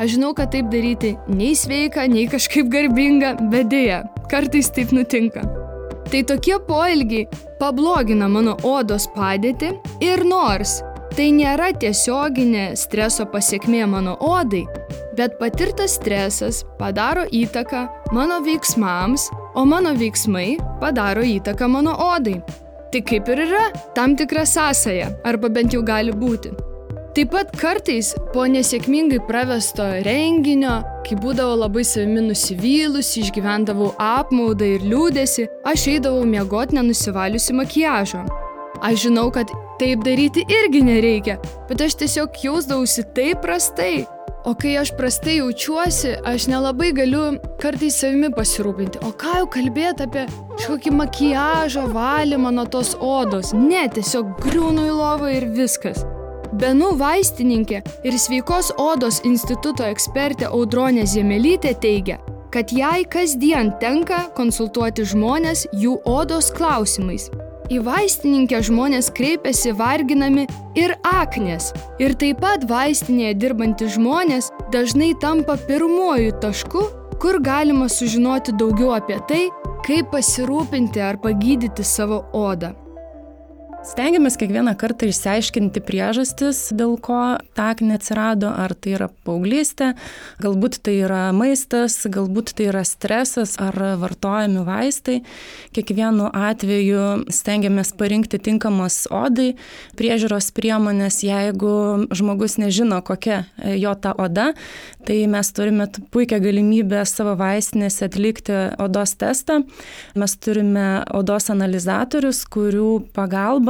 Aš 0.00 0.14
žinau, 0.14 0.32
kad 0.38 0.54
taip 0.54 0.70
daryti 0.72 1.12
nei 1.28 1.52
sveika, 1.52 2.06
nei 2.08 2.24
kažkaip 2.32 2.72
garbinga, 2.72 3.34
bet 3.52 3.68
dėja, 3.68 4.00
kartais 4.32 4.72
taip 4.72 4.96
nutinka. 4.96 5.44
Tai 6.08 6.24
tokie 6.32 6.56
poelgiai 6.70 7.28
pablogina 7.60 8.32
mano 8.32 8.56
odos 8.64 9.10
padėtį 9.12 9.74
ir 10.08 10.24
nors 10.24 10.78
tai 11.18 11.32
nėra 11.34 11.72
tiesioginė 11.74 12.76
streso 12.78 13.24
pasiekmė 13.26 13.82
mano 13.90 14.12
odai, 14.22 14.62
bet 15.18 15.34
patirtas 15.40 15.96
stresas 15.98 16.60
padaro 16.78 17.24
įtaką 17.34 17.80
mano 18.14 18.38
veiksmams, 18.44 19.24
o 19.58 19.64
mano 19.66 19.96
veiksmai 19.98 20.52
padaro 20.78 21.26
įtaką 21.26 21.66
mano 21.74 21.96
odai. 22.04 22.36
Tai 22.92 23.02
kaip 23.10 23.26
ir 23.34 23.42
yra 23.48 23.64
tam 23.98 24.14
tikra 24.16 24.46
sąsaja, 24.46 25.10
arba 25.26 25.50
bent 25.50 25.74
jau 25.74 25.82
gali 25.82 26.14
būti. 26.14 26.54
Taip 27.18 27.32
pat 27.34 27.50
kartais 27.58 28.12
po 28.30 28.46
nesėkmingai 28.46 29.18
pravesto 29.26 29.88
renginio, 30.06 30.78
kai 31.02 31.18
būdavo 31.18 31.56
labai 31.64 31.82
savimi 31.82 32.28
nusivylusi, 32.28 33.24
išgyvendavau 33.26 33.90
apmaudą 33.98 34.76
ir 34.76 34.86
liūdėsi, 34.86 35.48
aš 35.66 35.88
eidavau 35.96 36.22
miegoti 36.30 36.78
nenusivaliusi 36.78 37.58
makiažo. 37.58 38.22
Aš 38.82 39.08
žinau, 39.08 39.30
kad 39.34 39.50
taip 39.80 40.04
daryti 40.06 40.44
irgi 40.46 40.84
nereikia, 40.86 41.40
bet 41.70 41.82
aš 41.82 41.98
tiesiog 42.02 42.38
jausdavausi 42.44 43.04
taip 43.16 43.42
prastai, 43.42 44.06
O 44.46 44.54
kai 44.54 44.76
aš 44.78 44.92
prastai 44.96 45.34
jaučiuosi, 45.36 46.12
aš 46.24 46.46
nelabai 46.48 46.92
galiu 46.96 47.24
kartais 47.60 47.98
savimi 48.00 48.30
pasirūpinti. 48.32 49.00
O 49.04 49.10
ką 49.18 49.34
jau 49.40 49.48
kalbėti 49.50 50.06
apie 50.06 50.22
kažkokį 50.30 50.92
makiažą, 50.94 51.88
valymą 51.92 52.52
nuo 52.56 52.64
tos 52.70 52.94
odos? 53.02 53.50
Ne, 53.52 53.82
tiesiog 53.92 54.30
griūnu 54.46 54.86
į 54.88 54.94
lovą 54.94 55.32
ir 55.34 55.48
viskas. 55.58 56.04
Benų 56.62 56.94
vaistininkė 57.02 57.82
ir 58.08 58.16
sveikos 58.16 58.70
odos 58.80 59.20
instituto 59.28 59.84
ekspertė 59.84 60.48
Audronė 60.48 61.04
Ziemelytė 61.04 61.74
teigia, 61.82 62.16
kad 62.54 62.72
jai 62.72 63.02
kasdien 63.10 63.74
tenka 63.82 64.28
konsultuoti 64.38 65.04
žmonės 65.12 65.66
jų 65.76 65.98
odos 66.08 66.48
klausimais. 66.56 67.28
Į 67.68 67.82
vaistininkę 67.84 68.62
žmonės 68.64 69.10
kreipiasi 69.12 69.74
varginami 69.76 70.46
ir 70.78 70.94
aknės. 71.04 71.74
Ir 72.00 72.14
taip 72.16 72.40
pat 72.40 72.64
vaistinėje 72.70 73.34
dirbantys 73.42 73.98
žmonės 73.98 74.48
dažnai 74.72 75.10
tampa 75.20 75.58
pirmuoju 75.68 76.32
tašku, 76.40 76.86
kur 77.20 77.42
galima 77.44 77.90
sužinoti 77.92 78.56
daugiau 78.56 78.94
apie 78.96 79.20
tai, 79.28 79.44
kaip 79.84 80.08
pasirūpinti 80.14 81.04
ar 81.04 81.20
pagydyti 81.20 81.84
savo 81.84 82.22
odą. 82.32 82.72
Stengiamės 83.86 84.34
kiekvieną 84.34 84.72
kartą 84.74 85.06
išsiaiškinti 85.06 85.78
priežastis, 85.86 86.72
dėl 86.74 86.96
ko 86.98 87.38
ta 87.54 87.68
aknė 87.70 87.94
atsirado, 87.94 88.48
ar 88.50 88.72
tai 88.74 88.96
yra 88.96 89.06
paauglystė, 89.22 89.92
galbūt 90.42 90.80
tai 90.82 90.96
yra 91.04 91.20
maistas, 91.30 91.94
galbūt 92.10 92.56
tai 92.58 92.66
yra 92.72 92.82
stresas 92.82 93.54
ar 93.62 93.78
vartojami 94.00 94.64
vaistai. 94.66 95.20
Kiekvienu 95.76 96.26
atveju 96.26 97.30
stengiamės 97.30 97.94
parinkti 97.94 98.40
tinkamas 98.42 99.04
odai 99.14 99.52
priežiūros 100.00 100.50
priemonės, 100.58 101.20
jeigu 101.22 102.08
žmogus 102.10 102.58
nežino, 102.58 102.98
kokia 103.06 103.44
jo 103.78 103.94
ta 103.94 104.16
oda, 104.18 104.48
tai 105.06 105.20
mes 105.30 105.52
turime 105.54 105.86
puikią 106.10 106.42
galimybę 106.42 107.04
savo 107.06 107.36
vaistinėse 107.38 108.10
atlikti 108.10 108.58
odos 108.82 109.14
testą. 109.22 109.62
Mes 110.18 110.36
turime 110.42 110.88
odos 111.14 111.46
analizatorius, 111.54 112.42
kurių 112.50 112.90
pagalba 113.14 113.67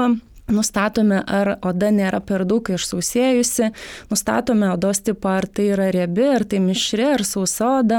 Nustatome, 0.48 1.18
ar 1.28 1.58
oda 1.60 1.90
nėra 1.92 2.22
per 2.24 2.46
daug 2.48 2.64
išsausėjusi, 2.72 3.66
nustatome 4.08 4.70
odos 4.72 5.02
tipą, 5.04 5.34
ar 5.42 5.46
tai 5.52 5.66
yra 5.74 5.90
riebi, 5.92 6.24
ar 6.24 6.46
tai 6.48 6.62
mišri, 6.64 7.04
ar 7.04 7.24
sausa 7.28 7.66
oda, 7.82 7.98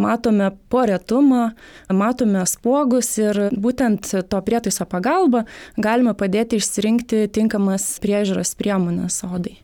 matome 0.00 0.48
poretumą, 0.72 1.50
matome 1.92 2.46
spuogus 2.48 3.10
ir 3.20 3.42
būtent 3.52 4.08
to 4.24 4.40
prietaiso 4.46 4.86
pagalba 4.88 5.44
galime 5.76 6.14
padėti 6.16 6.62
išsirinkti 6.62 7.26
tinkamas 7.36 7.84
priežiūros 8.00 8.54
priemonės 8.56 9.20
odai. 9.28 9.58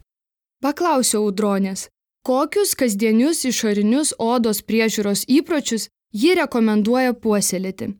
Paklausiau 0.61 1.31
audronės, 1.31 1.87
kokius 2.29 2.75
kasdienius 2.77 3.47
išorinius 3.49 4.13
odos 4.21 4.61
priežiūros 4.69 5.25
įpročius 5.33 5.89
ji 6.13 6.35
rekomenduoja 6.37 7.17
puoselėti. 7.17 7.95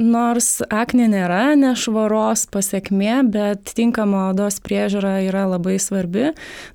Nors 0.00 0.62
aknė 0.72 1.10
nėra 1.12 1.52
nešvaros 1.60 2.46
pasiekmė, 2.48 3.18
bet 3.34 3.74
tinkama 3.76 4.30
odos 4.30 4.56
priežiūra 4.64 5.18
yra 5.26 5.42
labai 5.50 5.74
svarbi. 5.76 6.30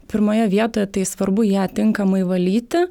Pirmoje 0.06 0.46
vietoje 0.52 0.86
tai 0.94 1.08
svarbu 1.10 1.48
ją 1.48 1.66
tinkamai 1.74 2.22
valyti. 2.28 2.84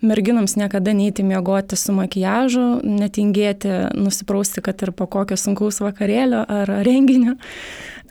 Merginams 0.00 0.56
niekada 0.56 0.96
neįti 0.96 1.26
miegoti 1.28 1.76
su 1.76 1.92
makijažu, 1.92 2.80
netingėti 2.88 3.92
nusiprausti, 4.00 4.64
kad 4.64 4.80
ir 4.80 4.94
po 4.96 5.10
kokio 5.12 5.36
sunkaus 5.36 5.82
vakarėlio 5.84 6.46
ar 6.48 6.72
renginio. 6.88 7.36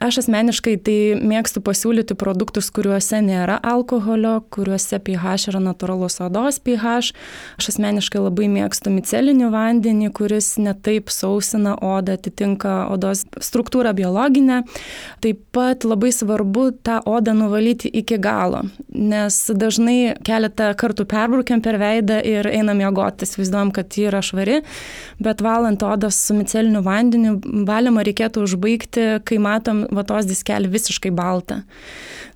Aš 0.02 0.22
asmeniškai 0.24 0.72
tai 0.82 0.94
mėgstu 1.14 1.60
pasiūlyti 1.62 2.16
produktus, 2.18 2.72
kuriuose 2.74 3.20
nėra 3.22 3.60
alkoholio, 3.62 4.40
kuriuose 4.50 4.98
pH 4.98 5.50
yra 5.52 5.60
natūralus 5.62 6.18
odos 6.24 6.58
pH. 6.58 7.12
Aš 7.60 7.68
asmeniškai 7.70 8.22
labai 8.24 8.48
mėgstu 8.50 8.90
micelinį 8.90 9.52
vandenį, 9.52 10.08
kuris 10.16 10.56
netaip 10.58 11.12
sausina 11.12 11.71
odą, 11.80 12.16
atitinka 12.18 12.74
odos 12.92 13.24
struktūrą 13.40 13.94
biologinę. 13.96 14.62
Taip 15.24 15.40
pat 15.54 15.86
labai 15.88 16.12
svarbu 16.14 16.68
tą 16.84 17.00
odą 17.08 17.34
nuvalyti 17.36 17.90
iki 18.02 18.18
galo, 18.22 18.62
nes 18.92 19.38
dažnai 19.54 20.14
keletą 20.26 20.72
kartų 20.78 21.06
perbraukiam 21.10 21.62
per 21.64 21.78
veidą 21.82 22.20
ir 22.26 22.48
einam 22.50 22.80
miegoti, 22.80 23.26
įsivaizduojam, 23.26 23.72
kad 23.76 23.92
ji 23.96 24.08
yra 24.10 24.22
švari, 24.24 24.62
bet 25.22 25.44
valant 25.44 25.82
odą 25.86 26.10
su 26.12 26.36
miceliniu 26.36 26.82
vandeniu, 26.86 27.38
valymą 27.68 28.06
reikėtų 28.08 28.46
užbaigti, 28.46 29.06
kai 29.28 29.40
matom 29.42 29.86
vatos 29.92 30.28
diskelį 30.30 30.72
visiškai 30.72 31.14
baltą. 31.14 31.62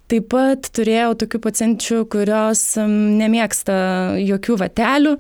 Taip 0.07 0.29
pat 0.31 0.69
turėjau 0.71 1.17
tokių 1.19 1.41
pacienčių, 1.43 1.97
kurios 2.15 2.61
nemėgsta 2.79 3.79
jokių 4.23 4.59
vatelių. 4.61 5.15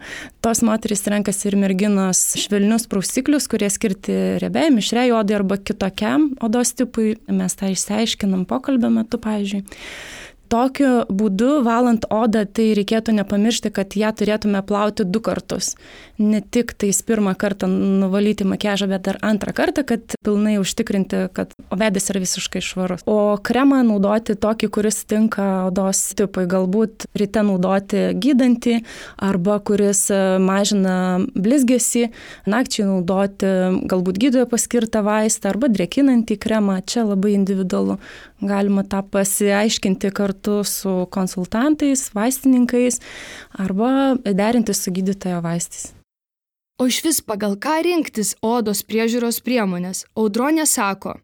Tos 0.46 0.62
moteris 0.62 1.02
renkasi 1.10 1.48
ir 1.50 1.56
merginos 1.58 2.20
švelnius 2.38 2.86
prausiklius, 2.90 3.48
kurie 3.50 3.66
skirti 3.72 4.36
riebiai, 4.42 4.70
mišriai 4.74 5.10
odai 5.10 5.40
arba 5.40 5.58
kitokiam 5.58 6.28
odos 6.38 6.70
tipui. 6.78 7.16
Mes 7.26 7.58
tą 7.58 7.72
išsiaiškinam 7.74 8.46
pokalbio 8.46 8.92
metu, 8.94 9.18
pavyzdžiui. 9.18 9.64
Tokiu 10.46 11.02
būdu, 11.10 11.64
valant 11.66 12.06
odą, 12.06 12.44
tai 12.46 12.68
reikėtų 12.78 13.16
nepamiršti, 13.16 13.72
kad 13.74 13.96
ją 13.98 14.12
turėtume 14.14 14.60
plauti 14.62 15.02
du 15.02 15.18
kartus. 15.18 15.72
Ne 16.18 16.40
tik 16.40 16.72
tais 16.80 17.02
pirmą 17.04 17.34
kartą 17.36 17.68
nuvalyti 17.68 18.46
makiažą, 18.48 18.86
bet 18.88 19.02
dar 19.04 19.18
antrą 19.20 19.52
kartą, 19.52 19.82
kad 19.84 20.14
pilnai 20.24 20.54
užtikrinti, 20.56 21.26
kad 21.36 21.50
veidas 21.68 22.08
yra 22.08 22.22
visiškai 22.22 22.62
švarus. 22.64 23.02
O 23.04 23.36
kremą 23.36 23.82
naudoti 23.84 24.32
tokį, 24.40 24.70
kuris 24.72 25.02
tinka 25.04 25.66
odos 25.66 26.00
tipui. 26.16 26.46
Galbūt 26.48 27.04
ryte 27.20 27.42
naudoti 27.44 28.06
gydantį 28.16 28.78
arba 29.28 29.58
kuris 29.60 30.06
e, 30.08 30.20
mažina 30.40 31.18
blizgesį, 31.36 32.06
nakčiai 32.48 32.88
naudoti 32.88 33.52
galbūt 33.84 34.22
gydojo 34.22 34.48
paskirtą 34.48 35.04
vaistą 35.04 35.52
arba 35.52 35.68
drekinantį 35.68 36.38
kremą. 36.40 36.78
Čia 36.88 37.04
labai 37.10 37.34
individualu. 37.36 37.98
Galima 38.40 38.86
tą 38.88 39.02
pasiaiškinti 39.04 40.14
kartu 40.16 40.62
su 40.64 40.96
konsultantais, 41.12 42.08
vaistininkais 42.16 43.02
arba 43.60 44.16
derinti 44.24 44.72
su 44.76 44.96
gydytojo 44.96 45.44
vaistais. 45.44 45.92
O 46.76 46.84
iš 46.92 46.98
vis 47.04 47.18
pagal 47.24 47.54
ką 47.56 47.78
rinktis 47.86 48.34
odos 48.44 48.82
priežiūros 48.84 49.38
priemonės? 49.44 50.02
Audronė 50.12 50.66
sako, 50.68 51.14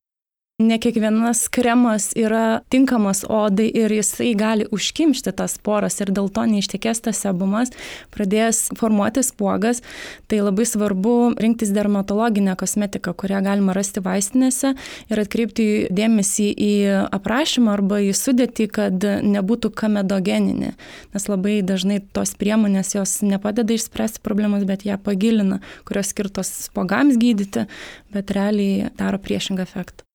ne 0.66 0.78
kiekvienas 0.78 1.46
kremas 1.52 2.10
yra 2.18 2.60
tinkamas 2.72 3.24
odai 3.28 3.68
ir 3.82 3.92
jisai 3.92 4.32
gali 4.38 4.66
užkimšti 4.72 5.32
tas 5.36 5.56
poras 5.58 6.00
ir 6.00 6.12
dėl 6.14 6.30
to 6.32 6.44
neištekės 6.48 7.02
tas 7.06 7.22
sebumas, 7.24 7.72
pradės 8.14 8.68
formuotis 8.78 9.32
puogas. 9.36 9.82
Tai 10.30 10.42
labai 10.46 10.66
svarbu 10.68 11.14
rinktis 11.42 11.72
dermatologinę 11.74 12.56
kosmetiką, 12.58 13.14
kurią 13.18 13.42
galima 13.44 13.74
rasti 13.76 14.02
vaistinėse 14.04 14.74
ir 15.12 15.22
atkreipti 15.22 15.68
dėmesį 15.92 16.48
į 16.52 16.72
aprašymą 17.18 17.74
arba 17.76 18.02
į 18.04 18.12
sudėtį, 18.16 18.68
kad 18.72 19.08
nebūtų 19.22 19.72
kamedogeninė. 19.82 20.74
Nes 21.14 21.28
labai 21.30 21.58
dažnai 21.66 22.00
tos 22.14 22.36
priemonės 22.38 22.94
jos 22.96 23.18
nepadeda 23.26 23.76
išspręsti 23.76 24.22
problemas, 24.24 24.66
bet 24.68 24.86
ją 24.88 24.98
pagilina, 25.02 25.60
kurios 25.88 26.12
skirtos 26.12 26.52
spogams 26.68 27.18
gydyti, 27.20 27.66
bet 28.14 28.32
realiai 28.34 28.92
daro 28.98 29.20
priešingą 29.22 29.66
efektą. 29.66 30.11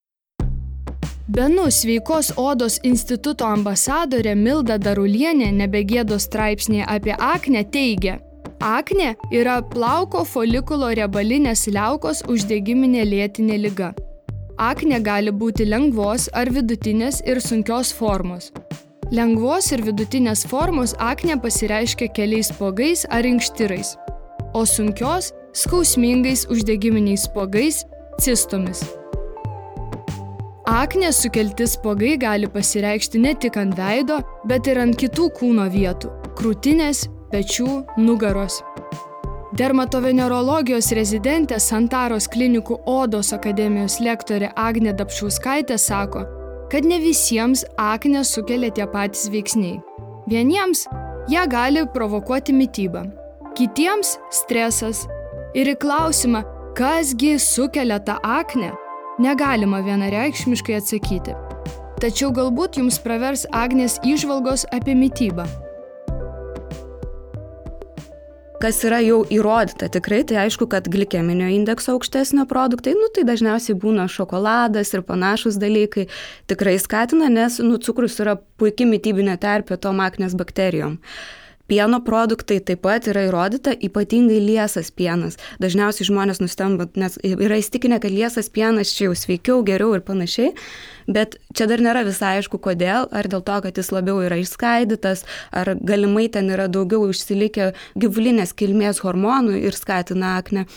Benu 1.28 1.66
sveikos 1.68 2.30
odos 2.40 2.78
instituto 2.88 3.44
ambasadorė 3.52 4.32
Milda 4.40 4.78
Darulienė 4.80 5.50
nebegėdo 5.52 6.16
straipsnėje 6.24 6.86
apie 6.88 7.16
aknę 7.20 7.66
teigia, 7.68 8.14
aknė 8.64 9.10
yra 9.36 9.58
plauko 9.74 10.22
folikulo 10.24 10.88
riebalinės 10.96 11.66
liaukos 11.68 12.22
uždegiminė 12.32 13.04
lėtinė 13.10 13.58
lyga. 13.60 13.90
Aknė 14.56 15.02
gali 15.04 15.34
būti 15.36 15.68
lengvos 15.68 16.30
ar 16.32 16.48
vidutinės 16.48 17.20
ir 17.28 17.42
sunkios 17.44 17.92
formos. 17.98 18.54
Lengvos 19.12 19.68
ir 19.76 19.84
vidutinės 19.84 20.46
formos 20.48 20.94
aknė 20.96 21.42
pasireiškia 21.44 22.08
keliais 22.08 22.54
spogais 22.54 23.04
ar 23.12 23.28
inkštirais, 23.28 23.98
o 24.56 24.64
sunkios- 24.64 25.34
skausmingais 25.64 26.48
uždegiminiais 26.48 27.28
spogais- 27.28 27.84
cistomis. 28.24 28.88
Aknės 30.68 31.22
sukelti 31.24 31.64
spuogai 31.64 32.18
gali 32.20 32.48
pasireikšti 32.52 33.22
ne 33.24 33.32
tik 33.40 33.56
ant 33.56 33.78
veido, 33.80 34.18
bet 34.50 34.68
ir 34.68 34.82
ant 34.82 34.98
kitų 35.00 35.30
kūno 35.38 35.64
vietų- 35.72 36.10
krūtinės, 36.38 37.06
pečių, 37.32 37.86
nugaros. 37.98 38.58
Dermatovenerologijos 39.56 40.92
rezidentė 40.92 41.60
Santaros 41.64 42.28
klinikų 42.28 42.82
Odos 42.86 43.32
akademijos 43.32 44.02
lektorė 44.04 44.52
Agne 44.58 44.92
Dapšauskaitė 44.92 45.78
sako, 45.80 46.26
kad 46.70 46.84
ne 46.84 47.00
visiems 47.00 47.64
aknę 47.78 48.26
sukelia 48.26 48.70
tie 48.70 48.88
patys 48.88 49.30
veiksniai. 49.30 49.80
Vieniems 50.28 50.86
ją 51.30 51.48
gali 51.48 51.86
provokuoti 51.94 52.52
mytyba, 52.52 53.06
kitiems 53.56 54.18
stresas. 54.32 55.08
Ir 55.56 55.66
į 55.66 55.78
klausimą, 55.80 56.44
kasgi 56.76 57.40
sukelia 57.40 58.00
tą 58.00 58.20
aknę, 58.22 58.74
negalima 59.20 59.82
vienareikšmiškai 59.86 60.78
atsakyti. 60.78 61.38
Tačiau 62.02 62.30
galbūt 62.30 62.78
jums 62.78 63.00
pravers 63.02 63.48
Agnės 63.56 63.98
išvalgos 64.06 64.68
apie 64.76 64.94
mytybą. 64.98 65.48
Kas 68.58 68.80
yra 68.82 68.98
jau 69.06 69.20
įrodyta 69.30 69.86
tikrai, 69.94 70.24
tai 70.26 70.40
aišku, 70.48 70.66
kad 70.70 70.88
glikeminio 70.90 71.46
indekso 71.54 71.94
aukštesnio 71.94 72.48
produktai, 72.50 72.96
nu 72.98 73.10
tai 73.14 73.22
dažniausiai 73.26 73.78
būna 73.78 74.08
šokoladas 74.10 74.96
ir 74.98 75.04
panašus 75.06 75.60
dalykai, 75.62 76.08
tikrai 76.50 76.80
skatina, 76.82 77.30
nes 77.30 77.60
nu, 77.62 77.78
cukrus 77.78 78.18
yra 78.24 78.34
puikia 78.58 78.90
mytybinė 78.90 79.38
terpė 79.42 79.78
tom 79.78 80.02
aknės 80.02 80.34
bakterijom. 80.38 80.98
Pieno 81.68 82.00
produktai 82.00 82.62
taip 82.64 82.86
pat 82.86 83.10
yra 83.12 83.26
įrodyta, 83.28 83.74
ypatingai 83.84 84.38
liesas 84.40 84.88
pienas. 84.96 85.36
Dažniausiai 85.60 86.08
žmonės 86.08 86.40
nustemba, 86.40 86.88
nes 86.96 87.18
yra 87.28 87.58
įstikinę, 87.60 88.00
kad 88.00 88.14
liesas 88.14 88.48
pienas 88.48 88.94
čia 88.96 89.10
jau 89.10 89.18
sveikiau, 89.20 89.66
geriau 89.68 89.92
ir 89.98 90.04
panašiai. 90.08 90.54
Bet 91.12 91.36
čia 91.52 91.68
dar 91.68 91.84
nėra 91.84 92.06
visai 92.08 92.38
aišku, 92.40 92.62
kodėl. 92.64 93.10
Ar 93.12 93.28
dėl 93.28 93.44
to, 93.44 93.60
kad 93.68 93.80
jis 93.80 93.92
labiau 93.92 94.24
yra 94.24 94.40
išskaidytas, 94.40 95.26
ar 95.52 95.76
galimai 95.76 96.30
ten 96.32 96.48
yra 96.56 96.70
daugiau 96.72 97.10
išsilikę 97.12 97.74
gyvulinės 98.00 98.56
kilmės 98.56 99.04
hormonų 99.04 99.60
ir 99.68 99.76
skatina 99.76 100.38
akne. 100.40 100.70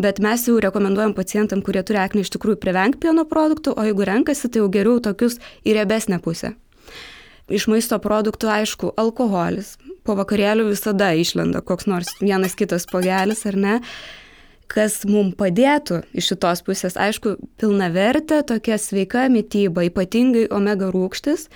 Bet 0.00 0.16
mes 0.24 0.48
jau 0.48 0.56
rekomenduojam 0.64 1.12
pacientam, 1.12 1.60
kurie 1.60 1.84
turi 1.84 2.00
akne 2.00 2.24
iš 2.24 2.32
tikrųjų 2.32 2.56
privengti 2.64 3.04
pieno 3.04 3.28
produktų, 3.28 3.76
o 3.76 3.84
jeigu 3.84 4.08
renkasi, 4.08 4.48
tai 4.48 4.64
jau 4.64 4.72
geriau 4.72 4.96
tokius 5.04 5.36
į 5.68 5.76
riebesnę 5.76 6.22
pusę. 6.24 6.54
Iš 7.52 7.68
maisto 7.68 7.98
produktų, 8.00 8.48
aišku, 8.48 8.94
alkoholis, 8.96 9.74
po 10.06 10.16
vakarėlių 10.18 10.70
visada 10.70 11.12
išlenda 11.18 11.62
koks 11.64 11.88
nors 11.90 12.10
vienas 12.20 12.56
kitas 12.58 12.88
pogelis, 12.90 13.44
ar 13.48 13.58
ne? 13.58 13.76
Kas 14.72 15.02
mums 15.04 15.36
padėtų 15.36 16.00
iš 16.16 16.32
šitos 16.32 16.62
pusės, 16.64 16.96
aišku, 16.96 17.36
pilna 17.60 17.90
vertė, 17.92 18.40
tokia 18.46 18.78
sveika 18.80 19.26
mytyba, 19.32 19.84
ypatingai 19.90 20.46
omega 20.54 20.88
rūkštis, 20.94 21.48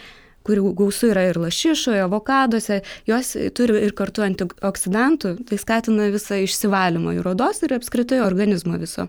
kurių 0.47 0.73
gausų 0.79 1.11
yra 1.15 1.25
ir 1.31 1.41
lašišoje, 1.41 2.03
avokaduose, 2.05 2.83
jos 3.09 3.33
turi 3.57 3.81
ir 3.87 3.95
kartu 3.99 4.27
antioksidantų, 4.27 5.33
tai 5.49 5.59
skatina 5.63 6.11
visą 6.13 6.43
išsivalymą 6.45 7.17
ir 7.17 7.31
odos 7.33 7.65
ir 7.65 7.75
apskritai 7.79 8.21
organizmo 8.25 8.77
viso. 8.79 9.09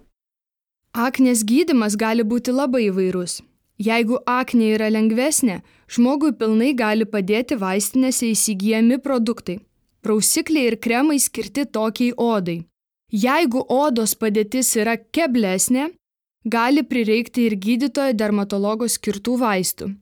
Aknės 0.98 1.44
gydimas 1.46 2.00
gali 2.00 2.24
būti 2.26 2.56
labai 2.56 2.88
įvairus. 2.88 3.42
Jeigu 3.78 4.18
aknė 4.26 4.72
yra 4.76 4.88
lengvesnė, 4.90 5.62
žmogui 5.88 6.32
pilnai 6.38 6.72
gali 6.74 7.06
padėti 7.06 7.58
vaistinėse 7.62 8.32
įsigijami 8.32 8.98
produktai- 8.98 9.60
prausikliai 10.04 10.72
ir 10.72 10.78
kremai 10.78 11.20
skirti 11.20 11.66
tokiai 11.66 12.14
odai. 12.18 12.66
Jeigu 13.12 13.64
odos 13.70 14.16
padėtis 14.16 14.76
yra 14.76 14.98
keblesnė, 14.98 15.94
gali 16.46 16.84
prireikti 16.84 17.46
ir 17.46 17.56
gydytojo 17.56 18.14
dermatologo 18.14 18.86
skirtų 18.86 19.38
vaistų. 19.40 19.96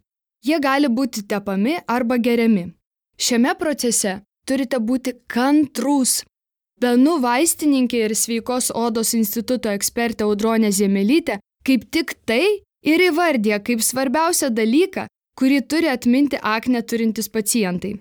Jie 0.45 0.59
gali 0.59 0.87
būti 0.87 1.25
tepami 1.27 1.79
arba 1.87 2.17
geriami. 2.17 2.73
Šiame 3.17 3.55
procese 3.59 4.21
turite 4.45 4.77
būti 4.79 5.13
kantrus. 5.27 6.23
Benu 6.79 7.19
vaistininkė 7.19 8.05
ir 8.05 8.15
sveikos 8.15 8.71
odos 8.75 9.13
instituto 9.13 9.69
ekspertė 9.69 10.23
Audronė 10.23 10.71
Zemelytė 10.71 11.39
kaip 11.65 11.89
tik 11.91 12.13
tai 12.25 12.61
ir 12.85 13.09
įvardyja 13.09 13.59
kaip 13.65 13.83
svarbiausią 13.83 14.51
dalyką, 14.55 15.07
kurį 15.39 15.61
turi 15.67 15.91
atminti 15.91 16.39
akne 16.41 16.81
turintys 16.85 17.31
pacientai. 17.31 17.97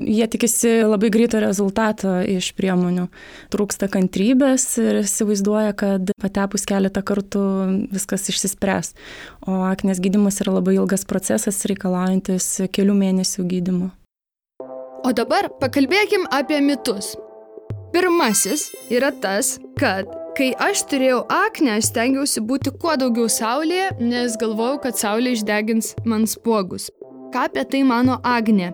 Jie 0.00 0.24
tikisi 0.30 0.70
labai 0.86 1.10
greito 1.12 1.40
rezultato 1.42 2.20
iš 2.24 2.52
priemonių. 2.56 3.08
Trūksta 3.52 3.88
kantrybės 3.92 4.64
ir 4.80 5.00
įsivaizduoja, 5.02 5.74
kad 5.76 6.12
patepus 6.22 6.64
keletą 6.68 7.02
kartų 7.04 7.42
viskas 7.92 8.30
išsispręs. 8.32 8.94
O 9.44 9.60
aknės 9.68 10.00
gydimas 10.00 10.40
yra 10.40 10.54
labai 10.56 10.78
ilgas 10.78 11.04
procesas, 11.04 11.60
reikalaujantis 11.68 12.70
kelių 12.72 12.96
mėnesių 13.02 13.44
gydimo. 13.50 13.90
O 15.04 15.12
dabar 15.16 15.50
pakalbėkim 15.60 16.24
apie 16.32 16.62
mitus. 16.64 17.12
Pirmasis 17.92 18.70
yra 18.94 19.10
tas, 19.10 19.58
kad 19.80 20.19
Kai 20.30 20.52
aš 20.62 20.84
turėjau 20.86 21.24
aknę, 21.34 21.72
aš 21.80 21.88
stengiausi 21.90 22.42
būti 22.46 22.70
kuo 22.78 22.92
daugiau 23.00 23.26
saulėje, 23.26 23.88
nes 23.98 24.36
galvojau, 24.38 24.78
kad 24.84 24.98
saulė 24.98 25.32
išdegins 25.34 25.96
man 26.06 26.28
spuogus. 26.30 26.86
Ką 27.34 27.48
apie 27.48 27.64
tai 27.72 27.80
mano 27.86 28.20
Agnė? 28.26 28.70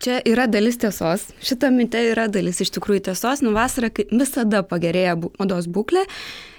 Čia 0.00 0.22
yra 0.28 0.46
dalis 0.48 0.80
tiesos, 0.80 1.28
šita 1.44 1.68
minte 1.74 2.00
yra 2.12 2.26
dalis 2.32 2.62
iš 2.64 2.72
tikrųjų 2.78 3.08
tiesos, 3.10 3.44
nu 3.44 3.52
vasarą 3.56 3.92
visada 4.12 4.64
pagerėja 4.64 5.16
odos 5.42 5.68
būklė, 5.68 6.06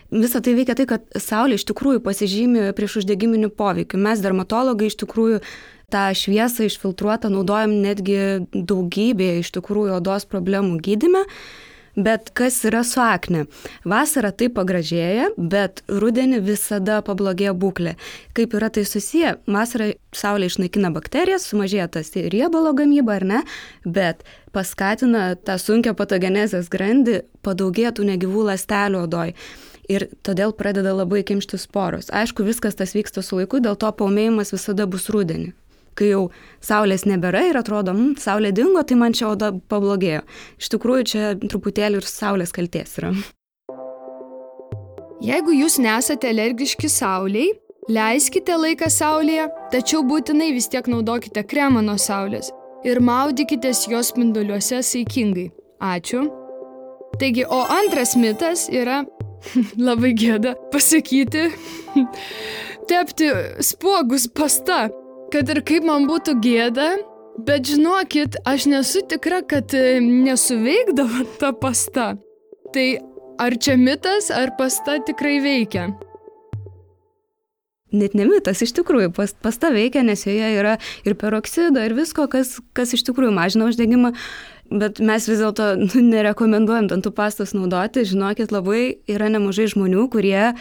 Visą 0.07 0.39
tai 0.39 0.53
veikia 0.55 0.71
tai, 0.79 0.85
kad 0.87 1.03
Saulė 1.19 1.57
iš 1.59 1.65
tikrųjų 1.67 1.99
pasižymė 2.05 2.69
prieš 2.77 3.01
uždegiminių 3.01 3.49
poveikių. 3.59 3.99
Mes 3.99 4.21
dermatologai 4.23 4.87
iš 4.87 4.95
tikrųjų 5.01 5.41
tą 5.87 6.11
šviesą 6.19 6.65
išfiltruotą 6.67 7.29
naudojam 7.31 7.71
netgi 7.79 8.43
daugybėje 8.51 9.39
iš 9.39 9.53
tikrųjų 9.55 9.93
odos 10.01 10.25
problemų 10.27 10.81
gydime. 10.83 11.21
Bet 11.95 12.27
kas 12.35 12.57
yra 12.67 12.81
su 12.83 12.99
akne? 12.99 13.45
Vasara 13.87 14.33
tai 14.35 14.49
pagražėja, 14.51 15.29
bet 15.39 15.85
rudenį 15.87 16.41
visada 16.43 16.97
pablogėja 17.07 17.53
būklė. 17.55 17.93
Kaip 18.35 18.55
yra 18.59 18.67
tai 18.67 18.83
susiję? 18.83 19.37
Vasara 19.47 19.87
saulė 20.11 20.49
išnaikina 20.51 20.91
bakterijas, 20.91 21.45
sumažėja 21.47 21.85
tas 21.95 22.11
riebalo 22.11 22.73
gamyba 22.75 23.15
ar 23.15 23.25
ne, 23.29 23.39
bet 23.85 24.25
paskatina 24.51 25.37
tą 25.39 25.55
sunkę 25.55 25.93
patogenezės 25.95 26.67
grandį, 26.67 27.21
padaugėja 27.47 27.93
tų 27.95 28.09
negyvų 28.09 28.43
ląstelių 28.49 29.05
odoj 29.07 29.31
ir 29.87 30.09
todėl 30.19 30.51
pradeda 30.51 30.91
labai 30.91 31.23
kimšti 31.23 31.55
sporos. 31.63 32.11
Aišku, 32.11 32.43
viskas 32.43 32.75
tas 32.75 32.91
vyksta 32.91 33.23
su 33.23 33.39
laiku, 33.39 33.63
dėl 33.63 33.79
to 33.79 33.87
paumėjimas 33.95 34.51
visada 34.51 34.83
bus 34.83 35.07
rudenį 35.15 35.55
kai 35.97 36.11
jau 36.11 36.27
saulės 36.63 37.07
nebėra 37.09 37.47
ir 37.49 37.59
atrodo, 37.59 37.93
mm, 37.95 38.17
saulė 38.21 38.53
dingo, 38.55 38.83
tai 38.83 38.99
man 38.99 39.15
čia 39.17 39.31
oda 39.31 39.51
pablogėjo. 39.71 40.23
Iš 40.61 40.71
tikrųjų, 40.75 41.07
čia 41.11 41.33
truputėlį 41.41 42.01
ir 42.01 42.09
saulės 42.09 42.53
kalties 42.55 42.97
yra. 43.01 43.13
Jeigu 45.23 45.55
jūs 45.57 45.79
nesate 45.81 46.29
alergiški 46.29 46.89
sauliai, 46.93 47.49
leiskite 47.89 48.53
laiką 48.53 48.89
saulėje, 48.93 49.47
tačiau 49.73 50.03
būtinai 50.05 50.51
vis 50.53 50.69
tiek 50.69 50.85
naudokite 50.85 51.41
kremą 51.47 51.81
nuo 51.81 51.97
saulės 51.97 52.51
ir 52.85 53.01
maudykitės 53.01 53.87
jos 53.89 54.11
spinduliuose 54.13 54.83
saikingai. 54.85 55.49
Ačiū. 55.81 56.27
Taigi, 57.17 57.45
o 57.49 57.63
antras 57.79 58.15
mitas 58.19 58.67
yra 58.69 59.03
labai 59.87 60.13
gėda 60.17 60.53
pasakyti, 60.73 61.47
tepti 62.89 63.31
spuogus 63.65 64.27
pasta, 64.29 64.87
kad 65.33 65.49
ir 65.53 65.61
kaip 65.67 65.85
man 65.87 66.07
būtų 66.09 66.37
gėda, 66.43 66.89
bet 67.47 67.69
žinokit, 67.69 68.39
aš 68.47 68.69
nesu 68.71 69.03
tikra, 69.09 69.43
kad 69.45 69.73
e, 69.77 69.99
nesuveikdavo 70.01 71.27
ta 71.41 71.53
pasta. 71.53 72.13
Tai 72.73 72.87
ar 73.41 73.55
čia 73.61 73.77
mitas, 73.79 74.31
ar 74.33 74.55
pasta 74.59 74.99
tikrai 75.07 75.39
veikia? 75.43 75.91
net 77.91 78.17
ne 78.17 78.25
mitas, 78.27 78.61
iš 78.63 78.73
tikrųjų 78.75 79.11
pas, 79.15 79.31
pasta 79.43 79.69
veikia, 79.71 80.03
nes 80.03 80.25
joje 80.25 80.49
yra 80.59 80.75
ir 81.07 81.15
peroksido, 81.19 81.79
ir 81.83 81.95
visko, 81.95 82.27
kas, 82.31 82.57
kas 82.75 82.93
iš 82.97 83.05
tikrųjų 83.07 83.31
mažina 83.35 83.69
uždegimą. 83.69 84.13
Bet 84.67 84.99
mes 84.99 85.27
vis 85.29 85.39
dėlto 85.39 85.69
nu, 85.85 86.03
nerekomenduojam 86.09 86.89
dantų 86.91 87.13
pastos 87.15 87.55
naudoti. 87.55 88.03
Žinokit, 88.07 88.51
labai 88.51 88.99
yra 89.07 89.31
nemažai 89.31 89.69
žmonių, 89.71 90.07
kurie 90.11 90.51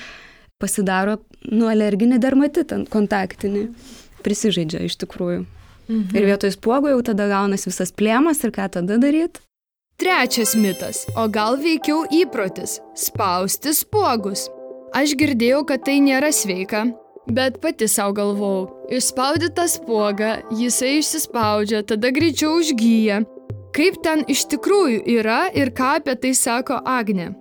pasidaro 0.63 1.19
nu, 1.51 1.67
alerginį 1.71 2.21
dermatitą 2.23 2.85
kontaktinį. 2.93 3.67
Prisižaidžia 4.27 4.83
iš 4.89 4.99
tikrųjų. 5.05 5.47
Mhm. 5.87 6.17
Ir 6.19 6.29
vietoj 6.33 6.57
spuogo 6.57 6.91
jau 6.91 7.03
tada 7.07 7.29
gaunasi 7.31 7.71
visas 7.71 7.95
plėmas 7.95 8.43
ir 8.43 8.51
ką 8.51 8.67
tada 8.79 8.99
daryti? 8.99 9.41
Trečias 9.97 10.53
mitas, 10.59 11.07
o 11.17 11.25
gal 11.33 11.57
veikiau 11.57 12.05
įprotis- 12.13 12.81
spausti 13.07 13.73
spuogus. 13.73 14.51
Aš 14.93 15.15
girdėjau, 15.17 15.65
kad 15.67 15.85
tai 15.85 16.01
nėra 16.01 16.29
sveika, 16.35 16.93
Bet 17.27 17.61
pati 17.61 17.89
savo 17.91 18.13
galvojau, 18.15 18.69
išspaudi 18.95 19.49
tą 19.51 19.65
spuogą, 19.67 20.29
jisai 20.55 21.01
išsispaudžia, 21.01 21.83
tada 21.83 22.13
greičiau 22.15 22.61
užgyja. 22.61 23.25
Kaip 23.75 23.99
ten 24.05 24.23
iš 24.31 24.45
tikrųjų 24.53 25.01
yra 25.19 25.41
ir 25.51 25.73
ką 25.75 25.97
apie 25.99 26.15
tai 26.23 26.31
sako 26.39 26.79
Agne? 26.87 27.33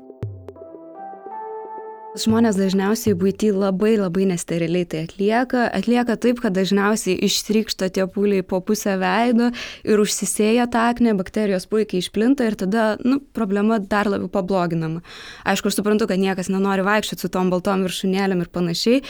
Žmonės 2.16 2.56
dažniausiai 2.56 3.12
būti 3.20 3.50
labai 3.52 3.98
labai 4.00 4.24
nesteriliai 4.30 4.88
tai 4.88 5.02
atlieka. 5.04 5.66
Atlieka 5.76 6.16
taip, 6.16 6.40
kad 6.40 6.56
dažniausiai 6.56 7.18
ištrykšta 7.28 7.90
tie 7.92 8.06
pūliai 8.08 8.46
po 8.48 8.62
pusę 8.64 8.94
veido 9.02 9.50
ir 9.84 10.00
užsisėja 10.00 10.70
tą 10.72 10.86
aknę, 10.94 11.12
bakterijos 11.20 11.68
puikiai 11.68 12.00
išplinta 12.00 12.48
ir 12.48 12.56
tada 12.62 12.86
nu, 13.04 13.20
problema 13.36 13.82
dar 13.84 14.08
labiau 14.08 14.32
pabloginama. 14.32 15.04
Aišku, 15.44 15.68
aš 15.68 15.82
suprantu, 15.82 16.08
kad 16.08 16.22
niekas 16.22 16.48
nenori 16.48 16.86
vaikščioti 16.88 17.26
su 17.26 17.32
tom 17.34 17.52
baltom 17.52 17.84
viršūnėlėm 17.84 18.46
ir 18.46 18.52
panašiai, 18.54 19.02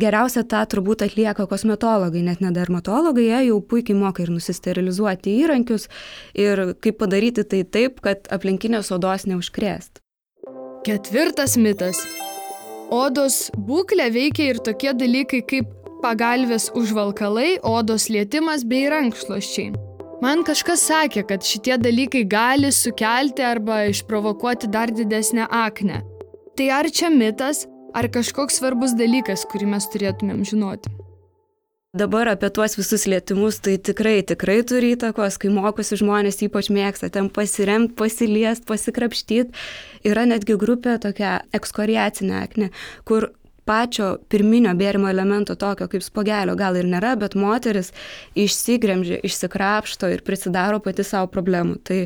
Geriausia 0.00 0.40
tą 0.48 0.62
turbūt 0.66 1.04
atlieka 1.04 1.44
kosmetologai, 1.46 2.22
net 2.24 2.40
ne 2.40 2.48
dermatologai, 2.56 3.26
jie 3.28 3.42
jau 3.50 3.58
puikiai 3.60 3.94
moka 3.94 4.24
ir 4.24 4.32
nusisterilizuoti 4.32 5.36
įrankius 5.44 5.86
ir 6.32 6.64
kaip 6.82 6.98
padaryti 7.04 7.44
tai 7.44 7.62
taip, 7.68 8.00
kad 8.02 8.26
aplinkinės 8.32 8.90
odos 8.96 9.28
neužkrėst. 9.28 10.00
Ketvirtas 10.88 11.60
mitas. 11.60 12.00
Odos 12.92 13.46
būklę 13.56 14.10
veikia 14.12 14.50
ir 14.52 14.60
tokie 14.60 14.92
dalykai 14.92 15.40
kaip 15.48 15.70
pagalvės 16.02 16.68
užvalkalai, 16.76 17.56
odos 17.64 18.10
lietimas 18.12 18.66
bei 18.68 18.84
rankšluoščiai. 18.92 19.72
Man 20.22 20.44
kažkas 20.46 20.84
sakė, 20.86 21.24
kad 21.26 21.42
šitie 21.42 21.78
dalykai 21.80 22.22
gali 22.30 22.70
sukelti 22.74 23.42
arba 23.42 23.86
išprovokuoti 23.90 24.70
dar 24.70 24.92
didesnę 24.94 25.48
aknę. 25.50 26.02
Tai 26.54 26.68
ar 26.78 26.90
čia 26.92 27.08
mitas, 27.10 27.64
Ar 27.92 28.06
kažkoks 28.08 28.56
svarbus 28.56 28.94
dalykas, 28.96 29.42
kurį 29.52 29.66
mes 29.74 29.84
turėtumėm 29.92 30.40
žinoti? 30.48 30.88
Dabar 31.92 32.24
apie 32.32 32.48
tuos 32.48 32.72
visus 32.78 33.02
lietimus 33.04 33.58
tai 33.60 33.74
tikrai, 33.76 34.22
tikrai 34.24 34.62
turi 34.64 34.94
įtakos, 34.94 35.34
kai 35.36 35.50
mokosi 35.52 35.98
žmonės 36.00 36.38
ypač 36.46 36.70
mėgsta 36.72 37.10
ten 37.12 37.26
pasiremti, 37.28 37.92
pasiliest, 37.98 38.64
pasikrapštyti. 38.64 39.52
Yra 40.08 40.22
netgi 40.30 40.56
grupė 40.56 40.94
tokia 41.04 41.34
ekskoriacinė 41.52 42.38
akne, 42.38 42.70
kur 43.04 43.28
pačio 43.68 44.06
pirminio 44.32 44.72
bėrimo 44.72 45.10
elemento 45.12 45.52
tokio 45.60 45.90
kaip 45.92 46.06
spogelio 46.06 46.56
gal 46.56 46.80
ir 46.80 46.88
nėra, 46.88 47.12
bet 47.20 47.36
moteris 47.36 47.92
išsigremžia, 48.40 49.20
išsikrapšto 49.28 50.08
ir 50.14 50.24
prisidaro 50.24 50.80
pati 50.80 51.04
savo 51.04 51.28
problemų. 51.36 51.76
Tai 51.84 52.00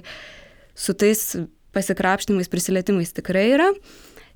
su 0.74 0.98
tais 0.98 1.22
pasikrapštimais, 1.78 2.50
prisilietimais 2.50 3.14
tikrai 3.14 3.52
yra. 3.54 3.70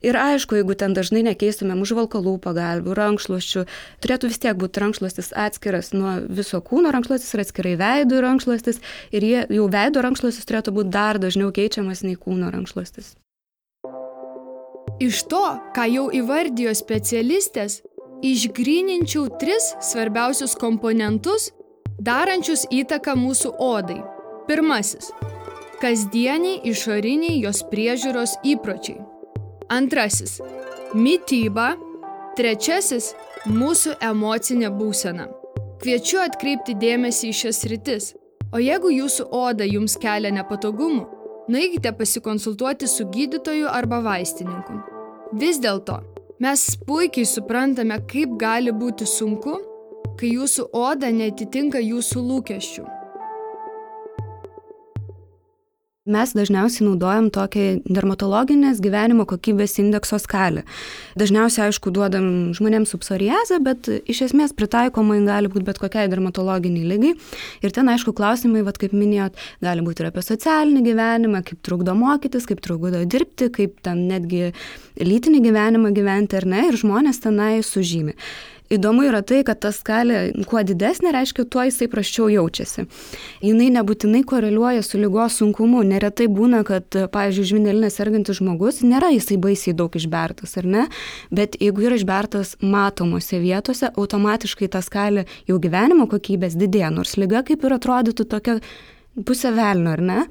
Ir 0.00 0.16
aišku, 0.16 0.56
jeigu 0.56 0.72
ten 0.80 0.94
dažnai 0.96 1.20
nekeistumėm 1.26 1.82
užvalkalų 1.84 2.38
pagalbių, 2.40 2.94
rankšluosčių, 2.96 3.66
turėtų 4.00 4.30
vis 4.32 4.40
tiek 4.40 4.56
būti 4.56 4.80
rankšluostis 4.80 5.34
atskiras 5.36 5.92
nuo 5.92 6.14
viso 6.24 6.62
kūno, 6.64 6.88
rankšluostis 6.94 7.34
yra 7.36 7.44
atskirai 7.44 7.74
veido 7.76 8.22
rankšluostis 8.24 8.80
ir 9.12 9.26
jie, 9.28 9.42
jau 9.52 9.68
veido 9.68 10.00
rankšluostis 10.06 10.48
turėtų 10.48 10.72
būti 10.78 10.94
dar 10.96 11.20
dažniau 11.20 11.52
keičiamas 11.52 12.00
nei 12.06 12.16
kūno 12.16 12.48
rankšluostis. 12.54 13.12
Iš 15.00 15.22
to, 15.28 15.44
ką 15.76 15.84
jau 15.88 16.08
įvardijo 16.12 16.72
specialistės, 16.76 17.82
išgrininčiau 18.24 19.28
tris 19.40 19.70
svarbiausius 19.84 20.56
komponentus, 20.60 21.52
darančius 22.00 22.66
įtaką 22.72 23.16
mūsų 23.20 23.52
odai. 23.60 24.00
Pirmasis- 24.48 25.12
kasdieniai 25.82 26.60
išoriniai 26.64 27.40
jos 27.44 27.64
priežiūros 27.68 28.40
įpročiai. 28.44 29.00
Antrasis- 29.70 30.40
mytyba. 31.04 31.76
Trečiasis- 32.36 33.12
mūsų 33.60 33.92
emocinė 34.02 34.66
būsena. 34.74 35.28
Kviečiu 35.78 36.18
atkreipti 36.24 36.74
dėmesį 36.74 37.30
į 37.30 37.36
šias 37.40 37.60
rytis. 37.70 38.08
O 38.52 38.58
jeigu 38.58 38.90
jūsų 38.90 39.28
oda 39.30 39.64
jums 39.64 39.94
kelia 39.96 40.34
nepatogumų, 40.34 41.06
nueikite 41.48 41.92
pasikonsultuoti 41.92 42.88
su 42.88 43.04
gydytoju 43.14 43.70
arba 43.70 44.02
vaistininku. 44.02 44.82
Vis 45.38 45.62
dėlto, 45.62 46.02
mes 46.40 46.76
puikiai 46.88 47.24
suprantame, 47.24 48.02
kaip 48.10 48.36
gali 48.38 48.72
būti 48.72 49.06
sunku, 49.06 49.54
kai 50.18 50.34
jūsų 50.34 50.66
oda 50.74 51.12
netitinka 51.14 51.78
jūsų 51.78 52.26
lūkesčių. 52.30 52.99
Mes 56.08 56.30
dažniausiai 56.32 56.86
naudojam 56.86 57.26
tokią 57.28 57.82
dermatologinės 57.84 58.78
gyvenimo 58.80 59.26
kokybės 59.28 59.74
indekso 59.82 60.16
skalę. 60.16 60.62
Dažniausiai, 61.20 61.66
aišku, 61.66 61.90
duodam 61.92 62.54
žmonėms 62.56 62.94
su 62.94 62.98
psoriaze, 63.02 63.58
bet 63.60 63.90
iš 64.08 64.22
esmės 64.30 64.54
pritaikoma 64.56 65.18
gali 65.26 65.50
būti 65.52 65.66
bet 65.66 65.76
kokiai 65.82 66.08
dermatologiniai 66.08 66.88
lygai. 66.88 67.10
Ir 67.60 67.74
ten, 67.76 67.92
aišku, 67.92 68.14
klausimai, 68.16 68.62
vat, 68.64 68.80
kaip 68.80 68.94
minėjot, 68.96 69.36
gali 69.60 69.84
būti 69.84 70.00
ir 70.00 70.08
apie 70.08 70.24
socialinį 70.24 70.86
gyvenimą, 70.88 71.42
kaip 71.50 71.60
trukdo 71.68 71.92
mokytis, 71.92 72.48
kaip 72.48 72.64
trukdo 72.64 73.04
dirbti, 73.04 73.50
kaip 73.52 73.76
ten 73.84 74.06
netgi 74.08 74.54
lytinį 75.04 75.44
gyvenimą 75.50 75.92
gyventi 76.00 76.40
ar 76.40 76.48
ne, 76.48 76.64
ir 76.70 76.80
žmonės 76.80 77.20
tenai 77.26 77.58
sužymi. 77.60 78.16
Įdomu 78.70 79.02
yra 79.02 79.18
tai, 79.26 79.40
kad 79.42 79.58
ta 79.64 79.72
skalė 79.74 80.44
kuo 80.46 80.60
didesnė, 80.62 81.10
reiškia, 81.16 81.42
tuo 81.50 81.64
jisai 81.66 81.88
praščiau 81.90 82.28
jaučiasi. 82.30 82.84
Jinai 83.42 83.66
nebūtinai 83.74 84.20
koreliuoja 84.30 84.84
su 84.86 85.00
lygos 85.00 85.40
sunkumu. 85.40 85.80
Neretai 85.88 86.28
būna, 86.30 86.60
kad, 86.68 86.86
pavyzdžiui, 87.10 87.48
žvinelinė 87.50 87.90
sergantis 87.90 88.38
žmogus 88.38 88.78
nėra 88.86 89.10
jisai 89.10 89.40
baisiai 89.42 89.74
daug 89.74 89.98
išbertas, 89.98 90.54
ar 90.62 90.70
ne? 90.70 90.86
Bet 91.34 91.58
jeigu 91.58 91.88
yra 91.88 91.98
išbertas 91.98 92.54
matomose 92.62 93.42
vietose, 93.42 93.90
automatiškai 93.90 94.70
ta 94.70 94.84
skalė 94.86 95.26
jau 95.50 95.58
gyvenimo 95.58 96.06
kokybės 96.06 96.54
didėja, 96.54 96.94
nors 96.94 97.18
lyga 97.18 97.42
kaip 97.50 97.66
ir 97.66 97.74
atrodytų 97.80 98.30
tokia 98.30 98.60
pusę 99.26 99.52
velnio, 99.56 99.94
ar 99.96 100.02
ne? 100.02 100.24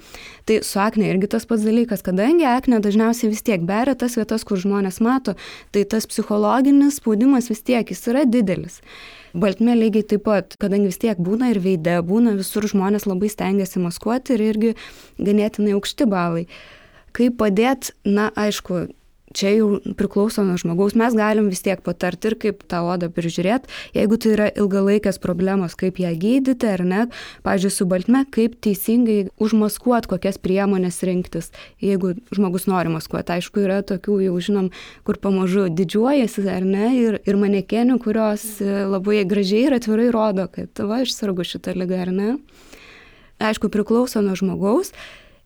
Tai 0.50 0.60
su 0.66 0.80
akne 0.82 1.10
irgi 1.12 1.30
tas 1.32 1.46
pats 1.50 1.66
dalykas, 1.68 2.04
kadangi 2.06 2.48
akne 2.50 2.82
dažniausiai 2.84 3.32
vis 3.32 3.44
tiek 3.46 3.64
beria 3.68 3.96
tas 4.00 4.18
vietas, 4.20 4.46
kur 4.48 4.60
žmonės 4.62 5.00
mato, 5.06 5.36
tai 5.76 5.86
tas 5.90 6.08
psichologinis 6.10 7.00
spaudimas 7.02 7.50
vis 7.52 7.64
tiek 7.66 7.94
jis 7.94 8.06
yra 8.12 8.26
didelis. 8.26 8.80
Baltmė 9.38 9.76
lygiai 9.78 10.08
taip 10.10 10.26
pat, 10.26 10.58
kadangi 10.62 10.90
vis 10.90 11.02
tiek 11.02 11.20
būna 11.22 11.52
ir 11.54 11.62
veide, 11.62 12.00
būna 12.06 12.34
visur 12.40 12.66
žmonės 12.66 13.06
labai 13.06 13.30
stengiasi 13.30 13.82
maskuoti 13.84 14.36
ir 14.36 14.46
irgi 14.48 14.76
ganėtinai 15.22 15.76
aukšti 15.78 16.10
balai. 16.10 16.48
Kaip 17.14 17.38
padėti, 17.42 17.94
na 18.06 18.30
aišku, 18.38 18.88
čia 19.36 19.54
jau 19.54 19.70
priklauso 19.98 20.44
nuo 20.46 20.58
žmogaus, 20.60 20.96
mes 21.00 21.16
galim 21.18 21.50
vis 21.52 21.62
tiek 21.66 21.82
patarti 21.86 22.32
ir 22.32 22.36
kaip 22.42 22.64
tą 22.70 22.82
odą 22.90 23.10
prižiūrėti, 23.14 23.70
jeigu 23.98 24.20
tai 24.22 24.34
yra 24.36 24.48
ilgalaikės 24.50 25.22
problemos, 25.22 25.76
kaip 25.80 26.00
ją 26.02 26.12
gydyti 26.20 26.70
ar 26.70 26.84
ne, 26.86 27.02
pažiūrėjau, 27.46 27.76
su 27.80 27.88
baltme, 27.90 28.24
kaip 28.34 28.58
teisingai 28.64 29.20
užmaskuoti, 29.42 30.10
kokias 30.12 30.40
priemonės 30.42 31.02
rinktis, 31.08 31.52
jeigu 31.84 32.16
žmogus 32.36 32.68
nori 32.70 32.92
maskuoti. 32.94 33.38
Aišku, 33.38 33.64
yra 33.66 33.82
tokių, 33.86 34.20
jau 34.26 34.40
žinom, 34.50 34.72
kur 35.08 35.20
pamažu 35.22 35.68
didžiuojasi 35.74 36.48
ar 36.50 36.66
ne, 36.66 36.90
ir, 36.98 37.20
ir 37.30 37.40
manekenių, 37.40 38.00
kurios 38.04 38.46
e, 38.64 38.84
labai 38.90 39.22
gražiai 39.30 39.68
ir 39.68 39.78
atvirai 39.78 40.10
rodo, 40.16 40.50
kad 40.52 40.82
va, 40.82 41.04
aš 41.06 41.14
sargu 41.16 41.46
šitą 41.48 41.76
lygą 41.78 42.04
ar 42.08 42.14
ne. 42.16 42.30
Aišku, 43.40 43.70
priklauso 43.72 44.20
nuo 44.24 44.36
žmogaus. 44.36 44.92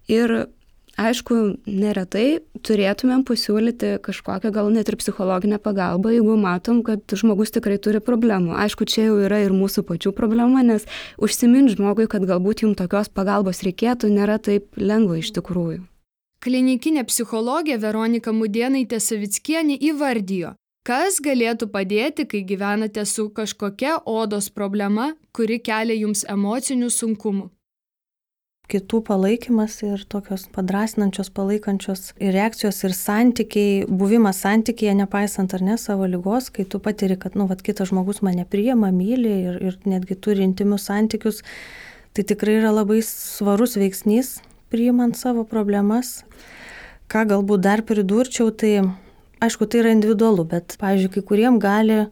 Ir 0.10 0.48
Aišku, 0.94 1.36
neretai 1.66 2.44
turėtumėm 2.62 3.24
pasiūlyti 3.26 3.96
kažkokią 4.06 4.52
gal 4.54 4.68
net 4.70 4.92
ir 4.92 4.98
psichologinę 5.02 5.58
pagalbą, 5.58 6.12
jeigu 6.14 6.36
matom, 6.38 6.84
kad 6.86 7.02
žmogus 7.18 7.50
tikrai 7.56 7.80
turi 7.82 7.98
problemų. 7.98 8.54
Aišku, 8.62 8.86
čia 8.86 9.08
jau 9.08 9.16
yra 9.26 9.40
ir 9.42 9.56
mūsų 9.58 9.88
pačių 9.90 10.14
problema, 10.14 10.62
nes 10.62 10.86
užsimint 11.18 11.74
žmogui, 11.74 12.06
kad 12.06 12.28
galbūt 12.30 12.62
jums 12.62 12.78
tokios 12.78 13.10
pagalbos 13.10 13.64
reikėtų, 13.66 14.12
nėra 14.14 14.38
taip 14.38 14.70
lengva 14.78 15.18
iš 15.18 15.34
tikrųjų. 15.34 15.82
klinikinė 16.44 17.06
psichologė 17.08 17.80
Veronika 17.80 18.34
Mudienaitė 18.36 19.00
Savickienė 19.00 19.78
įvardijo, 19.90 20.54
kas 20.86 21.18
galėtų 21.24 21.72
padėti, 21.72 22.28
kai 22.28 22.44
gyvenate 22.44 23.06
su 23.08 23.30
kažkokia 23.30 24.04
odos 24.06 24.50
problema, 24.52 25.14
kuri 25.32 25.58
kelia 25.64 25.96
jums 25.96 26.26
emocinių 26.28 26.92
sunkumų 26.92 27.50
kitų 28.72 29.02
palaikymas 29.08 29.76
ir 29.84 30.04
tokios 30.10 30.46
padrasinančios, 30.56 31.30
palaikančios 31.36 32.14
ir 32.24 32.32
reakcijos 32.36 32.80
ir 32.88 32.96
santykiai, 32.96 33.84
buvimas 33.88 34.40
santykėje, 34.46 34.96
nepaisant 35.02 35.54
ar 35.54 35.66
ne 35.66 35.76
savo 35.82 36.08
lygos, 36.10 36.50
kai 36.54 36.66
tu 36.66 36.80
patiri, 36.84 37.18
kad, 37.20 37.36
nu, 37.40 37.48
vat, 37.50 37.62
kitas 37.66 37.92
žmogus 37.92 38.24
mane 38.26 38.46
priima, 38.50 38.94
myli 38.96 39.36
ir, 39.50 39.60
ir 39.60 39.78
netgi 39.90 40.16
turi 40.16 40.46
intimius 40.48 40.88
santykius, 40.90 41.44
tai 42.16 42.26
tikrai 42.30 42.60
yra 42.62 42.72
labai 42.74 43.02
svarus 43.06 43.76
veiksnys 43.80 44.38
priimant 44.74 45.20
savo 45.20 45.44
problemas. 45.46 46.24
Ką 47.12 47.28
galbūt 47.30 47.62
dar 47.62 47.84
pridurčiau, 47.86 48.50
tai 48.50 48.80
aišku, 49.44 49.68
tai 49.68 49.84
yra 49.84 49.92
individualu, 49.94 50.48
bet, 50.50 50.78
pavyzdžiui, 50.82 51.12
kai 51.18 51.26
kuriem 51.30 51.60
gali 51.62 52.06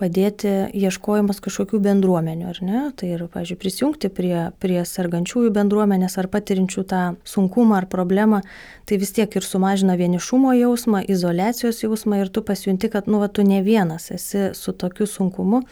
padėti 0.00 0.50
ieškojimas 0.76 1.42
kažkokių 1.44 1.80
bendruomenių, 1.84 2.48
ar 2.50 2.60
ne? 2.64 2.82
Tai 2.96 3.12
ir, 3.12 3.24
pažiūrėjau, 3.30 3.60
prisijungti 3.60 4.10
prie, 4.16 4.34
prie 4.62 4.80
sergančiųjų 4.88 5.52
bendruomenės 5.56 6.16
ar 6.20 6.30
patirinčių 6.32 6.84
tą 6.90 7.02
sunkumą 7.28 7.78
ar 7.82 7.88
problemą, 7.92 8.42
tai 8.88 9.00
vis 9.00 9.14
tiek 9.16 9.36
ir 9.36 9.46
sumažina 9.46 9.98
vienišumo 10.00 10.56
jausmą, 10.58 11.04
izolacijos 11.06 11.84
jausmą 11.84 12.24
ir 12.24 12.32
tu 12.32 12.44
pasijunti, 12.46 12.90
kad, 12.92 13.10
nu, 13.10 13.22
va, 13.22 13.28
tu 13.28 13.44
ne 13.46 13.62
vienas 13.66 14.10
esi 14.16 14.50
su 14.56 14.72
tokiu 14.72 15.08
sunkumu 15.08 15.64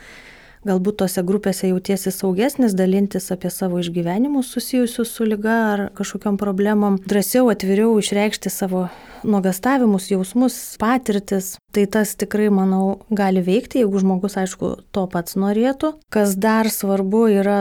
galbūt 0.67 0.99
tose 1.03 1.23
grupėse 1.27 1.71
jautiesi 1.71 2.13
saugesnis 2.15 2.75
dalintis 2.79 3.31
apie 3.35 3.51
savo 3.53 3.81
išgyvenimus 3.83 4.51
susijusius 4.55 5.13
su 5.15 5.27
lyga 5.29 5.57
ar 5.73 5.85
kažkokiam 5.99 6.39
problemom, 6.41 6.99
drąsiau, 7.09 7.51
atviriau 7.53 7.97
išreikšti 8.01 8.51
savo 8.53 8.87
nuogastavimus, 9.27 10.11
jausmus, 10.13 10.57
patirtis. 10.81 11.57
Tai 11.75 11.85
tas 11.91 12.15
tikrai, 12.19 12.49
manau, 12.55 13.01
gali 13.11 13.43
veikti, 13.45 13.83
jeigu 13.83 14.03
žmogus, 14.03 14.39
aišku, 14.41 14.73
to 14.95 15.05
pats 15.11 15.37
norėtų. 15.39 15.95
Kas 16.15 16.37
dar 16.39 16.71
svarbu 16.73 17.27
yra 17.41 17.61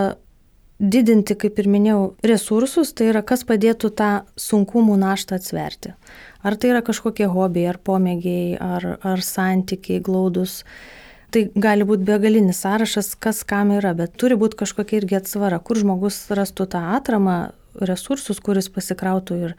didinti, 0.78 1.36
kaip 1.40 1.58
ir 1.60 1.70
minėjau, 1.74 2.02
resursus, 2.26 2.94
tai 2.94 3.10
yra 3.12 3.24
kas 3.26 3.44
padėtų 3.48 3.92
tą 3.98 4.12
sunkumų 4.38 4.98
naštą 5.02 5.40
atsverti. 5.40 5.94
Ar 6.46 6.56
tai 6.56 6.72
yra 6.76 6.84
kažkokie 6.86 7.28
hobiai, 7.32 7.68
ar 7.72 7.82
pomėgiai, 7.82 8.56
ar, 8.62 8.86
ar 9.02 9.24
santykiai 9.26 10.04
glaudus 10.06 10.62
Tai 11.34 11.44
gali 11.60 11.84
būti 11.88 12.08
begalinis 12.08 12.62
sąrašas, 12.64 13.12
kas 13.20 13.44
kam 13.48 13.74
yra, 13.76 13.92
bet 13.98 14.16
turi 14.16 14.38
būti 14.40 14.62
kažkokia 14.62 15.02
irgi 15.02 15.18
atsvara, 15.20 15.60
kur 15.60 15.80
žmogus 15.80 16.22
rastų 16.32 16.70
tą 16.72 16.84
atramą, 16.96 17.38
resursus, 17.78 18.40
kuris 18.42 18.70
pasikrautų 18.74 19.38
ir 19.44 19.56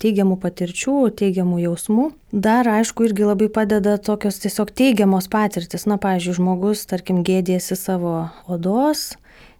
teigiamų 0.00 0.38
patirčių, 0.40 0.96
teigiamų 1.20 1.60
jausmų. 1.66 2.06
Dar, 2.32 2.68
aišku, 2.72 3.10
irgi 3.10 3.26
labai 3.28 3.50
padeda 3.52 3.98
tokios 4.00 4.40
tiesiog 4.42 4.72
teigiamos 4.72 5.28
patirtis. 5.30 5.84
Na, 5.90 6.00
pavyzdžiui, 6.00 6.38
žmogus, 6.40 6.86
tarkim, 6.88 7.20
gėdėsi 7.26 7.76
savo 7.76 8.30
odos, 8.48 9.10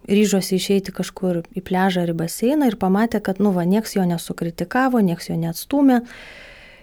ryžosi 0.09 0.57
išeiti 0.57 0.97
kažkur 0.97 1.43
į 1.53 1.65
pležą 1.67 2.07
ar 2.07 2.15
į 2.15 2.17
baseiną 2.23 2.71
ir 2.73 2.81
pamatė, 2.81 3.21
kad, 3.25 3.43
nu, 3.43 3.53
va, 3.53 3.69
nieks 3.69 3.99
jo 3.99 4.07
nesukritikavo, 4.09 5.05
nieks 5.05 5.29
jo 5.29 5.37
neatstumė 5.37 6.01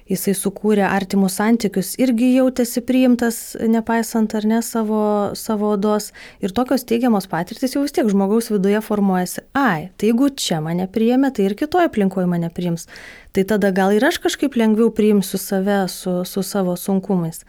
jisai 0.10 0.34
sukūrė 0.38 0.86
artimus 0.88 1.38
santykius, 1.40 1.94
irgi 2.02 2.32
jautėsi 2.36 2.84
priimtas, 2.86 3.40
nepaisant 3.60 4.34
ar 4.38 4.48
ne 4.48 4.62
savo, 4.66 5.02
savo 5.38 5.74
odos. 5.76 6.12
Ir 6.44 6.54
tokios 6.56 6.86
teigiamos 6.88 7.30
patirtis 7.32 7.76
jau 7.76 7.84
vis 7.86 7.96
tiek 7.96 8.10
žmogaus 8.12 8.52
viduje 8.54 8.82
formuojasi. 8.84 9.46
Ai, 9.58 9.90
tai 9.98 10.12
jeigu 10.12 10.30
čia 10.36 10.62
mane 10.64 10.88
priėmė, 10.92 11.34
tai 11.36 11.50
ir 11.50 11.58
kitoje 11.60 11.92
aplinkoje 11.92 12.30
mane 12.30 12.52
priims. 12.54 12.88
Tai 13.36 13.46
tada 13.52 13.74
gal 13.76 13.96
ir 13.96 14.06
aš 14.08 14.22
kažkaip 14.24 14.56
lengviau 14.60 14.92
priimsiu 14.96 15.40
save 15.42 15.84
su, 15.92 16.22
su 16.26 16.44
savo 16.46 16.78
sunkumais. 16.80 17.44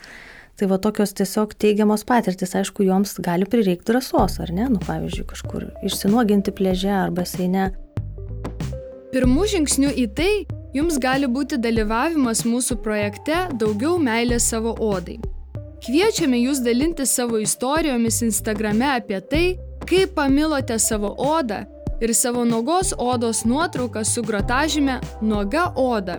Tai 0.58 0.66
va 0.72 0.80
tokios 0.82 1.12
tiesiog 1.14 1.52
teigiamos 1.54 2.02
patirtis, 2.02 2.56
aišku, 2.58 2.82
joms 2.82 3.12
gali 3.22 3.46
prireikti 3.46 3.92
drąsos, 3.92 4.40
ar 4.42 4.50
ne? 4.50 4.64
Nu, 4.66 4.80
pavyzdžiui, 4.82 5.26
kažkur 5.30 5.68
išsinuoginti 5.86 6.50
plėžę 6.50 6.96
ar 6.96 7.14
baseine. 7.14 7.68
Pirmų 9.12 9.46
žingsnių 9.48 9.92
į 10.04 10.06
tai 10.16 10.32
Jums 10.76 10.98
gali 11.00 11.24
būti 11.32 11.56
dalyvavimas 11.56 12.42
mūsų 12.44 12.76
projekte 12.84 13.46
Daugiau 13.56 13.96
meilės 13.98 14.50
savo 14.52 14.74
odai. 14.84 15.16
Kviečiame 15.80 16.36
jūs 16.42 16.60
dalintis 16.60 17.14
savo 17.16 17.38
istorijomis 17.40 18.20
Instagrame 18.26 18.90
apie 18.98 19.20
tai, 19.30 19.44
kaip 19.88 20.12
pamilote 20.18 20.76
savo 20.82 21.14
odą 21.16 21.62
ir 22.04 22.12
savo 22.14 22.44
nuogos 22.44 22.92
odos 22.98 23.46
nuotrauką 23.48 24.04
su 24.04 24.22
grotažyme 24.22 24.98
Nuoga 25.22 25.70
oda. 25.76 26.18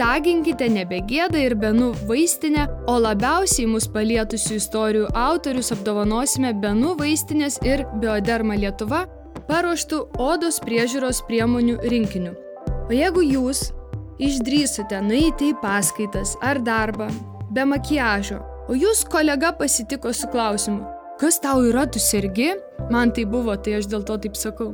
Taginkite 0.00 0.68
nebegėdą 0.72 1.40
ir 1.40 1.54
Benu 1.60 1.90
vaistinę, 2.08 2.66
o 2.88 2.98
labiausiai 3.00 3.66
mus 3.68 3.88
palietusių 3.88 4.60
istorijų 4.60 5.08
autorius 5.16 5.72
apdovanosime 5.72 6.52
Benu 6.60 6.94
vaistinės 7.00 7.58
ir 7.64 7.86
Bioderma 8.00 8.56
Lietuva 8.60 9.06
paruoštų 9.50 9.98
odos 10.22 10.60
priežiūros 10.62 11.24
priemonių 11.26 11.80
rinkiniu. 11.90 12.36
O 12.86 12.94
jeigu 12.94 13.24
jūs 13.26 13.70
išdrįsote 14.22 15.00
nueiti 15.02 15.50
į 15.50 15.56
paskaitas 15.62 16.36
ar 16.44 16.60
darbą 16.62 17.08
be 17.50 17.64
makiažo, 17.66 18.38
o 18.70 18.76
jūs 18.78 19.02
kolega 19.10 19.50
pasitiko 19.58 20.12
su 20.14 20.30
klausimu, 20.30 20.84
kas 21.18 21.40
tau 21.42 21.64
yra, 21.66 21.88
tu 21.90 21.98
sergi? 21.98 22.52
Man 22.94 23.10
tai 23.16 23.26
buvo, 23.26 23.56
tai 23.58 23.80
aš 23.80 23.88
dėl 23.90 24.06
to 24.06 24.18
taip 24.22 24.38
sakau. 24.38 24.72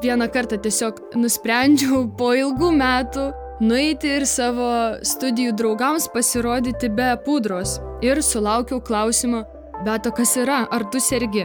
Vieną 0.00 0.30
kartą 0.32 0.56
tiesiog 0.60 1.02
nusprendžiau 1.20 2.06
po 2.18 2.32
ilgų 2.36 2.70
metų 2.80 3.26
nueiti 3.64 4.14
ir 4.18 4.24
savo 4.28 4.70
studijų 5.04 5.52
draugams 5.60 6.08
pasirodyti 6.14 6.88
be 6.96 7.12
pudros 7.26 7.76
ir 8.04 8.22
sulaukiau 8.24 8.80
klausimo, 8.80 9.44
bet 9.84 10.08
o 10.08 10.14
kas 10.16 10.36
yra, 10.40 10.64
ar 10.72 10.88
tu 10.88 11.02
sergi? 11.02 11.44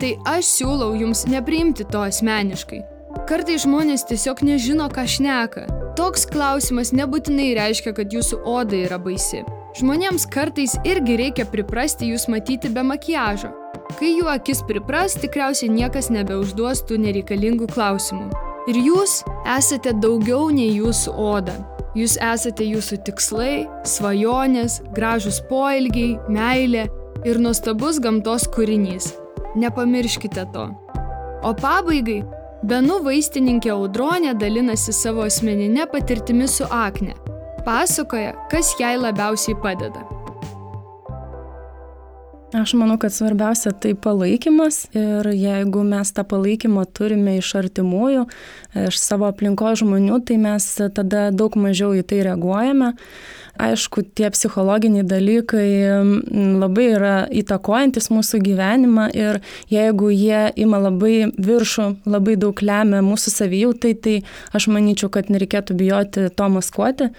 Tai 0.00 0.14
aš 0.24 0.48
siūlau 0.48 0.94
jums 0.96 1.26
nepriimti 1.28 1.84
to 1.92 2.00
asmeniškai. 2.06 2.80
Kartai 3.28 3.58
žmonės 3.60 4.06
tiesiog 4.08 4.40
nežino, 4.46 4.86
ką 4.88 5.04
šneka. 5.04 5.66
Toks 5.98 6.24
klausimas 6.30 6.94
nebūtinai 6.96 7.50
reiškia, 7.58 7.92
kad 7.98 8.14
jūsų 8.14 8.40
oda 8.48 8.78
yra 8.86 8.96
baisi. 9.02 9.42
Žmonėms 9.76 10.24
kartais 10.32 10.78
irgi 10.88 11.18
reikia 11.20 11.44
priprasti 11.46 12.08
jūs 12.08 12.30
matyti 12.32 12.72
be 12.72 12.82
makiažo. 12.86 13.52
Kai 13.98 14.14
jų 14.14 14.30
akis 14.32 14.64
pripras, 14.64 15.18
tikriausiai 15.20 15.68
niekas 15.74 16.08
nebeužduos 16.14 16.80
tų 16.88 17.02
nereikalingų 17.04 17.68
klausimų. 17.74 18.30
Ir 18.72 18.80
jūs 18.80 19.20
esate 19.58 19.92
daugiau 20.00 20.48
nei 20.54 20.72
jūsų 20.78 21.12
oda. 21.12 21.58
Jūs 21.98 22.16
esate 22.22 22.64
jūsų 22.64 23.02
tikslai, 23.04 23.54
svajonės, 23.84 24.80
gražus 24.96 25.42
poelgiai, 25.50 26.14
meilė 26.30 26.86
ir 27.26 27.42
nuostabus 27.42 27.98
gamtos 28.00 28.48
kūrinys. 28.54 29.19
Nepamirškite 29.54 30.46
to. 30.52 30.68
O 31.42 31.54
pabaigai 31.56 32.20
Benu 32.60 32.98
vaistininkė 33.00 33.70
Audronė 33.72 34.34
dalinasi 34.36 34.92
savo 34.92 35.24
asmeninę 35.24 35.86
patirtimi 35.88 36.48
su 36.48 36.66
akne. 36.68 37.14
Pasakoja, 37.64 38.34
kas 38.52 38.74
jai 38.80 38.98
labiausiai 39.00 39.56
padeda. 39.62 40.04
Aš 42.52 42.74
manau, 42.74 42.96
kad 42.98 43.14
svarbiausia 43.14 43.70
tai 43.78 43.92
palaikymas 43.94 44.82
ir 44.90 45.28
jeigu 45.30 45.84
mes 45.86 46.10
tą 46.12 46.24
palaikymą 46.26 46.82
turime 46.92 47.36
iš 47.38 47.52
artimųjų, 47.60 48.24
iš 48.88 48.98
savo 48.98 49.28
aplinko 49.30 49.70
žmonių, 49.78 50.18
tai 50.26 50.36
mes 50.42 50.66
tada 50.96 51.28
daug 51.30 51.54
mažiau 51.54 51.94
į 51.94 52.02
tai 52.10 52.24
reaguojame 52.26 52.90
aišku, 53.60 54.04
tie 54.16 54.30
psichologiniai 54.32 55.06
dalykai 55.06 55.68
labai 56.60 56.86
yra 56.94 57.14
įtakojantis 57.42 58.10
mūsų 58.12 58.40
gyvenimą 58.46 59.10
ir 59.16 59.40
jeigu 59.72 60.10
jie 60.14 60.46
ima 60.60 60.80
labai 60.80 61.30
viršų, 61.36 61.90
labai 62.10 62.38
daug 62.40 62.64
lemia 62.64 63.02
mūsų 63.04 63.34
savijautai, 63.36 63.94
tai 63.94 64.16
aš 64.56 64.70
manyčiau, 64.72 65.12
kad 65.12 65.30
nereikėtų 65.32 65.78
bijoti 65.78 66.28
to 66.34 66.50
maskuoti. 66.56 67.10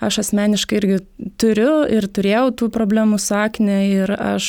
Aš 0.00 0.22
asmeniškai 0.22 0.78
irgi 0.78 0.94
turiu 1.36 1.82
ir 1.92 2.06
turėjau 2.08 2.46
tų 2.56 2.70
problemų 2.72 3.18
su 3.20 3.34
akne 3.36 3.80
ir 3.90 4.12
aš 4.16 4.46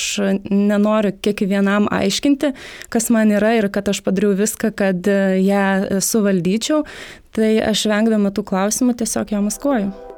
nenoriu 0.48 1.12
kiekvienam 1.20 1.90
aiškinti, 1.92 2.54
kas 2.94 3.10
man 3.12 3.34
yra 3.36 3.58
ir 3.58 3.68
kad 3.74 3.92
aš 3.92 4.00
padariau 4.06 4.32
viską, 4.40 4.72
kad 4.72 5.12
ją 5.44 6.00
suvaldyčiau. 6.00 6.86
Tai 7.36 7.52
aš 7.68 7.84
vengdama 7.92 8.32
tų 8.36 8.48
klausimų 8.48 8.96
tiesiog 9.04 9.36
ją 9.36 9.44
maskuoju. 9.44 10.11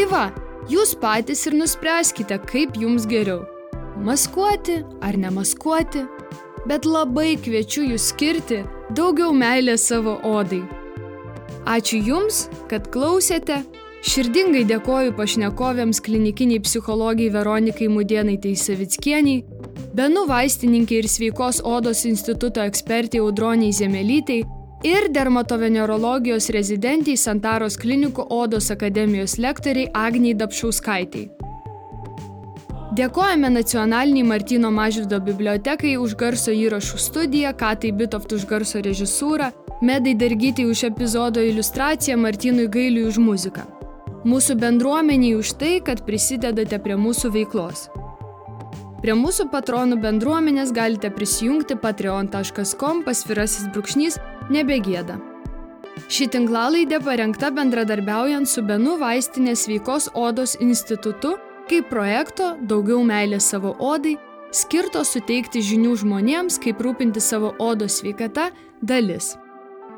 Tai 0.00 0.06
va, 0.08 0.28
jūs 0.72 0.94
patys 0.96 1.42
ir 1.44 1.52
nuspręskite, 1.60 2.38
kaip 2.48 2.78
jums 2.80 3.04
geriau. 3.04 3.42
Maskuoti 4.00 4.78
ar 5.04 5.18
nemaskuoti, 5.20 6.06
bet 6.64 6.86
labai 6.88 7.34
kviečiu 7.44 7.82
jūs 7.84 8.06
skirti 8.14 8.62
daugiau 8.96 9.34
meilės 9.36 9.84
savo 9.90 10.14
odai. 10.24 10.62
Ačiū 11.68 12.00
Jums, 12.06 12.46
kad 12.70 12.88
klausėte. 12.94 13.58
Širdingai 14.00 14.62
dėkoju 14.70 15.12
pašnekovėms 15.18 16.00
klinikiniai 16.06 16.62
psichologijai 16.64 17.34
Veronikai 17.34 17.90
Mudienai 17.92 18.38
Teisavickieniai, 18.40 19.44
Benu 19.92 20.24
vaistininkė 20.32 21.02
ir 21.02 21.10
sveikos 21.12 21.60
odos 21.60 22.06
instituto 22.08 22.64
ekspertė 22.64 23.20
Audroniai 23.20 23.76
Zemelytei 23.76 24.46
ir 24.84 25.10
dermatovenerologijos 25.12 26.48
rezidentiai 26.54 27.18
Santaros 27.20 27.76
klinikų 27.80 28.26
odos 28.32 28.70
akademijos 28.72 29.36
lektoriai 29.38 29.90
Agniai 29.94 30.34
Dapšauskaitei. 30.34 31.28
Dėkojame 32.96 33.52
nacionaliniai 33.54 34.26
Martino 34.26 34.70
Mažvido 34.74 35.20
bibliotekai 35.22 35.92
už 36.00 36.16
garso 36.18 36.50
įrašų 36.50 36.98
studiją, 36.98 37.52
Katai 37.54 37.92
Bitoft 37.94 38.32
už 38.34 38.48
garso 38.50 38.82
režisūrą, 38.82 39.52
Medai 39.80 40.16
Dargytai 40.18 40.66
už 40.66 40.88
epizodo 40.90 41.40
iliustraciją, 41.40 42.16
Martinui 42.18 42.66
Gailiui 42.66 43.06
už 43.06 43.20
muziką. 43.22 43.62
Mūsų 44.26 44.58
bendruomeniai 44.60 45.38
už 45.38 45.54
tai, 45.60 45.78
kad 45.80 46.02
prisidedate 46.04 46.82
prie 46.82 46.98
mūsų 46.98 47.30
veiklos. 47.38 47.86
Prie 49.00 49.14
mūsų 49.16 49.46
patronų 49.54 49.96
bendruomenės 50.02 50.74
galite 50.76 51.08
prisijungti 51.14 51.78
patreon.com 51.80 53.00
pasvirasis 53.06 53.70
brūkšnys 53.72 54.18
nebegėda. 54.50 55.18
Ši 56.10 56.26
tinklalaidė 56.32 57.00
parengta 57.04 57.50
bendradarbiaujant 57.54 58.48
su 58.48 58.62
Benu 58.66 58.96
vaistinės 58.98 59.66
sveikos 59.66 60.08
odos 60.14 60.56
institutu 60.60 61.36
kaip 61.70 61.90
projekto 61.90 62.54
Daugiau 62.66 63.02
meilės 63.06 63.50
savo 63.52 63.76
odai, 63.78 64.16
skirto 64.50 65.04
suteikti 65.06 65.62
žinių 65.62 65.94
žmonėms, 66.02 66.58
kaip 66.62 66.80
rūpinti 66.82 67.22
savo 67.22 67.54
odos 67.62 68.00
sveikata 68.00 68.50
dalis. 68.82 69.36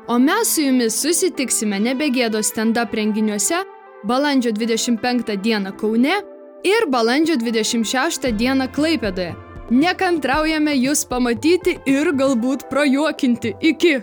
O 0.07 0.19
mes 0.19 0.51
su 0.53 0.65
jumis 0.67 0.99
susitiksime 0.99 1.79
nebegėdos 1.79 2.51
stand-up 2.51 2.93
renginiuose 2.93 3.63
balandžio 4.05 4.51
25 4.51 5.37
dieną 5.41 5.73
Kaune 5.79 6.19
ir 6.67 6.87
balandžio 6.91 7.39
26 7.39 8.29
dieną 8.37 8.69
Klaipėdoje. 8.75 9.33
Nekantraujame 9.73 10.75
jūs 10.75 11.05
pamatyti 11.07 11.79
ir 11.89 12.11
galbūt 12.19 12.67
prajuokinti. 12.69 13.55
Iki. 13.71 14.01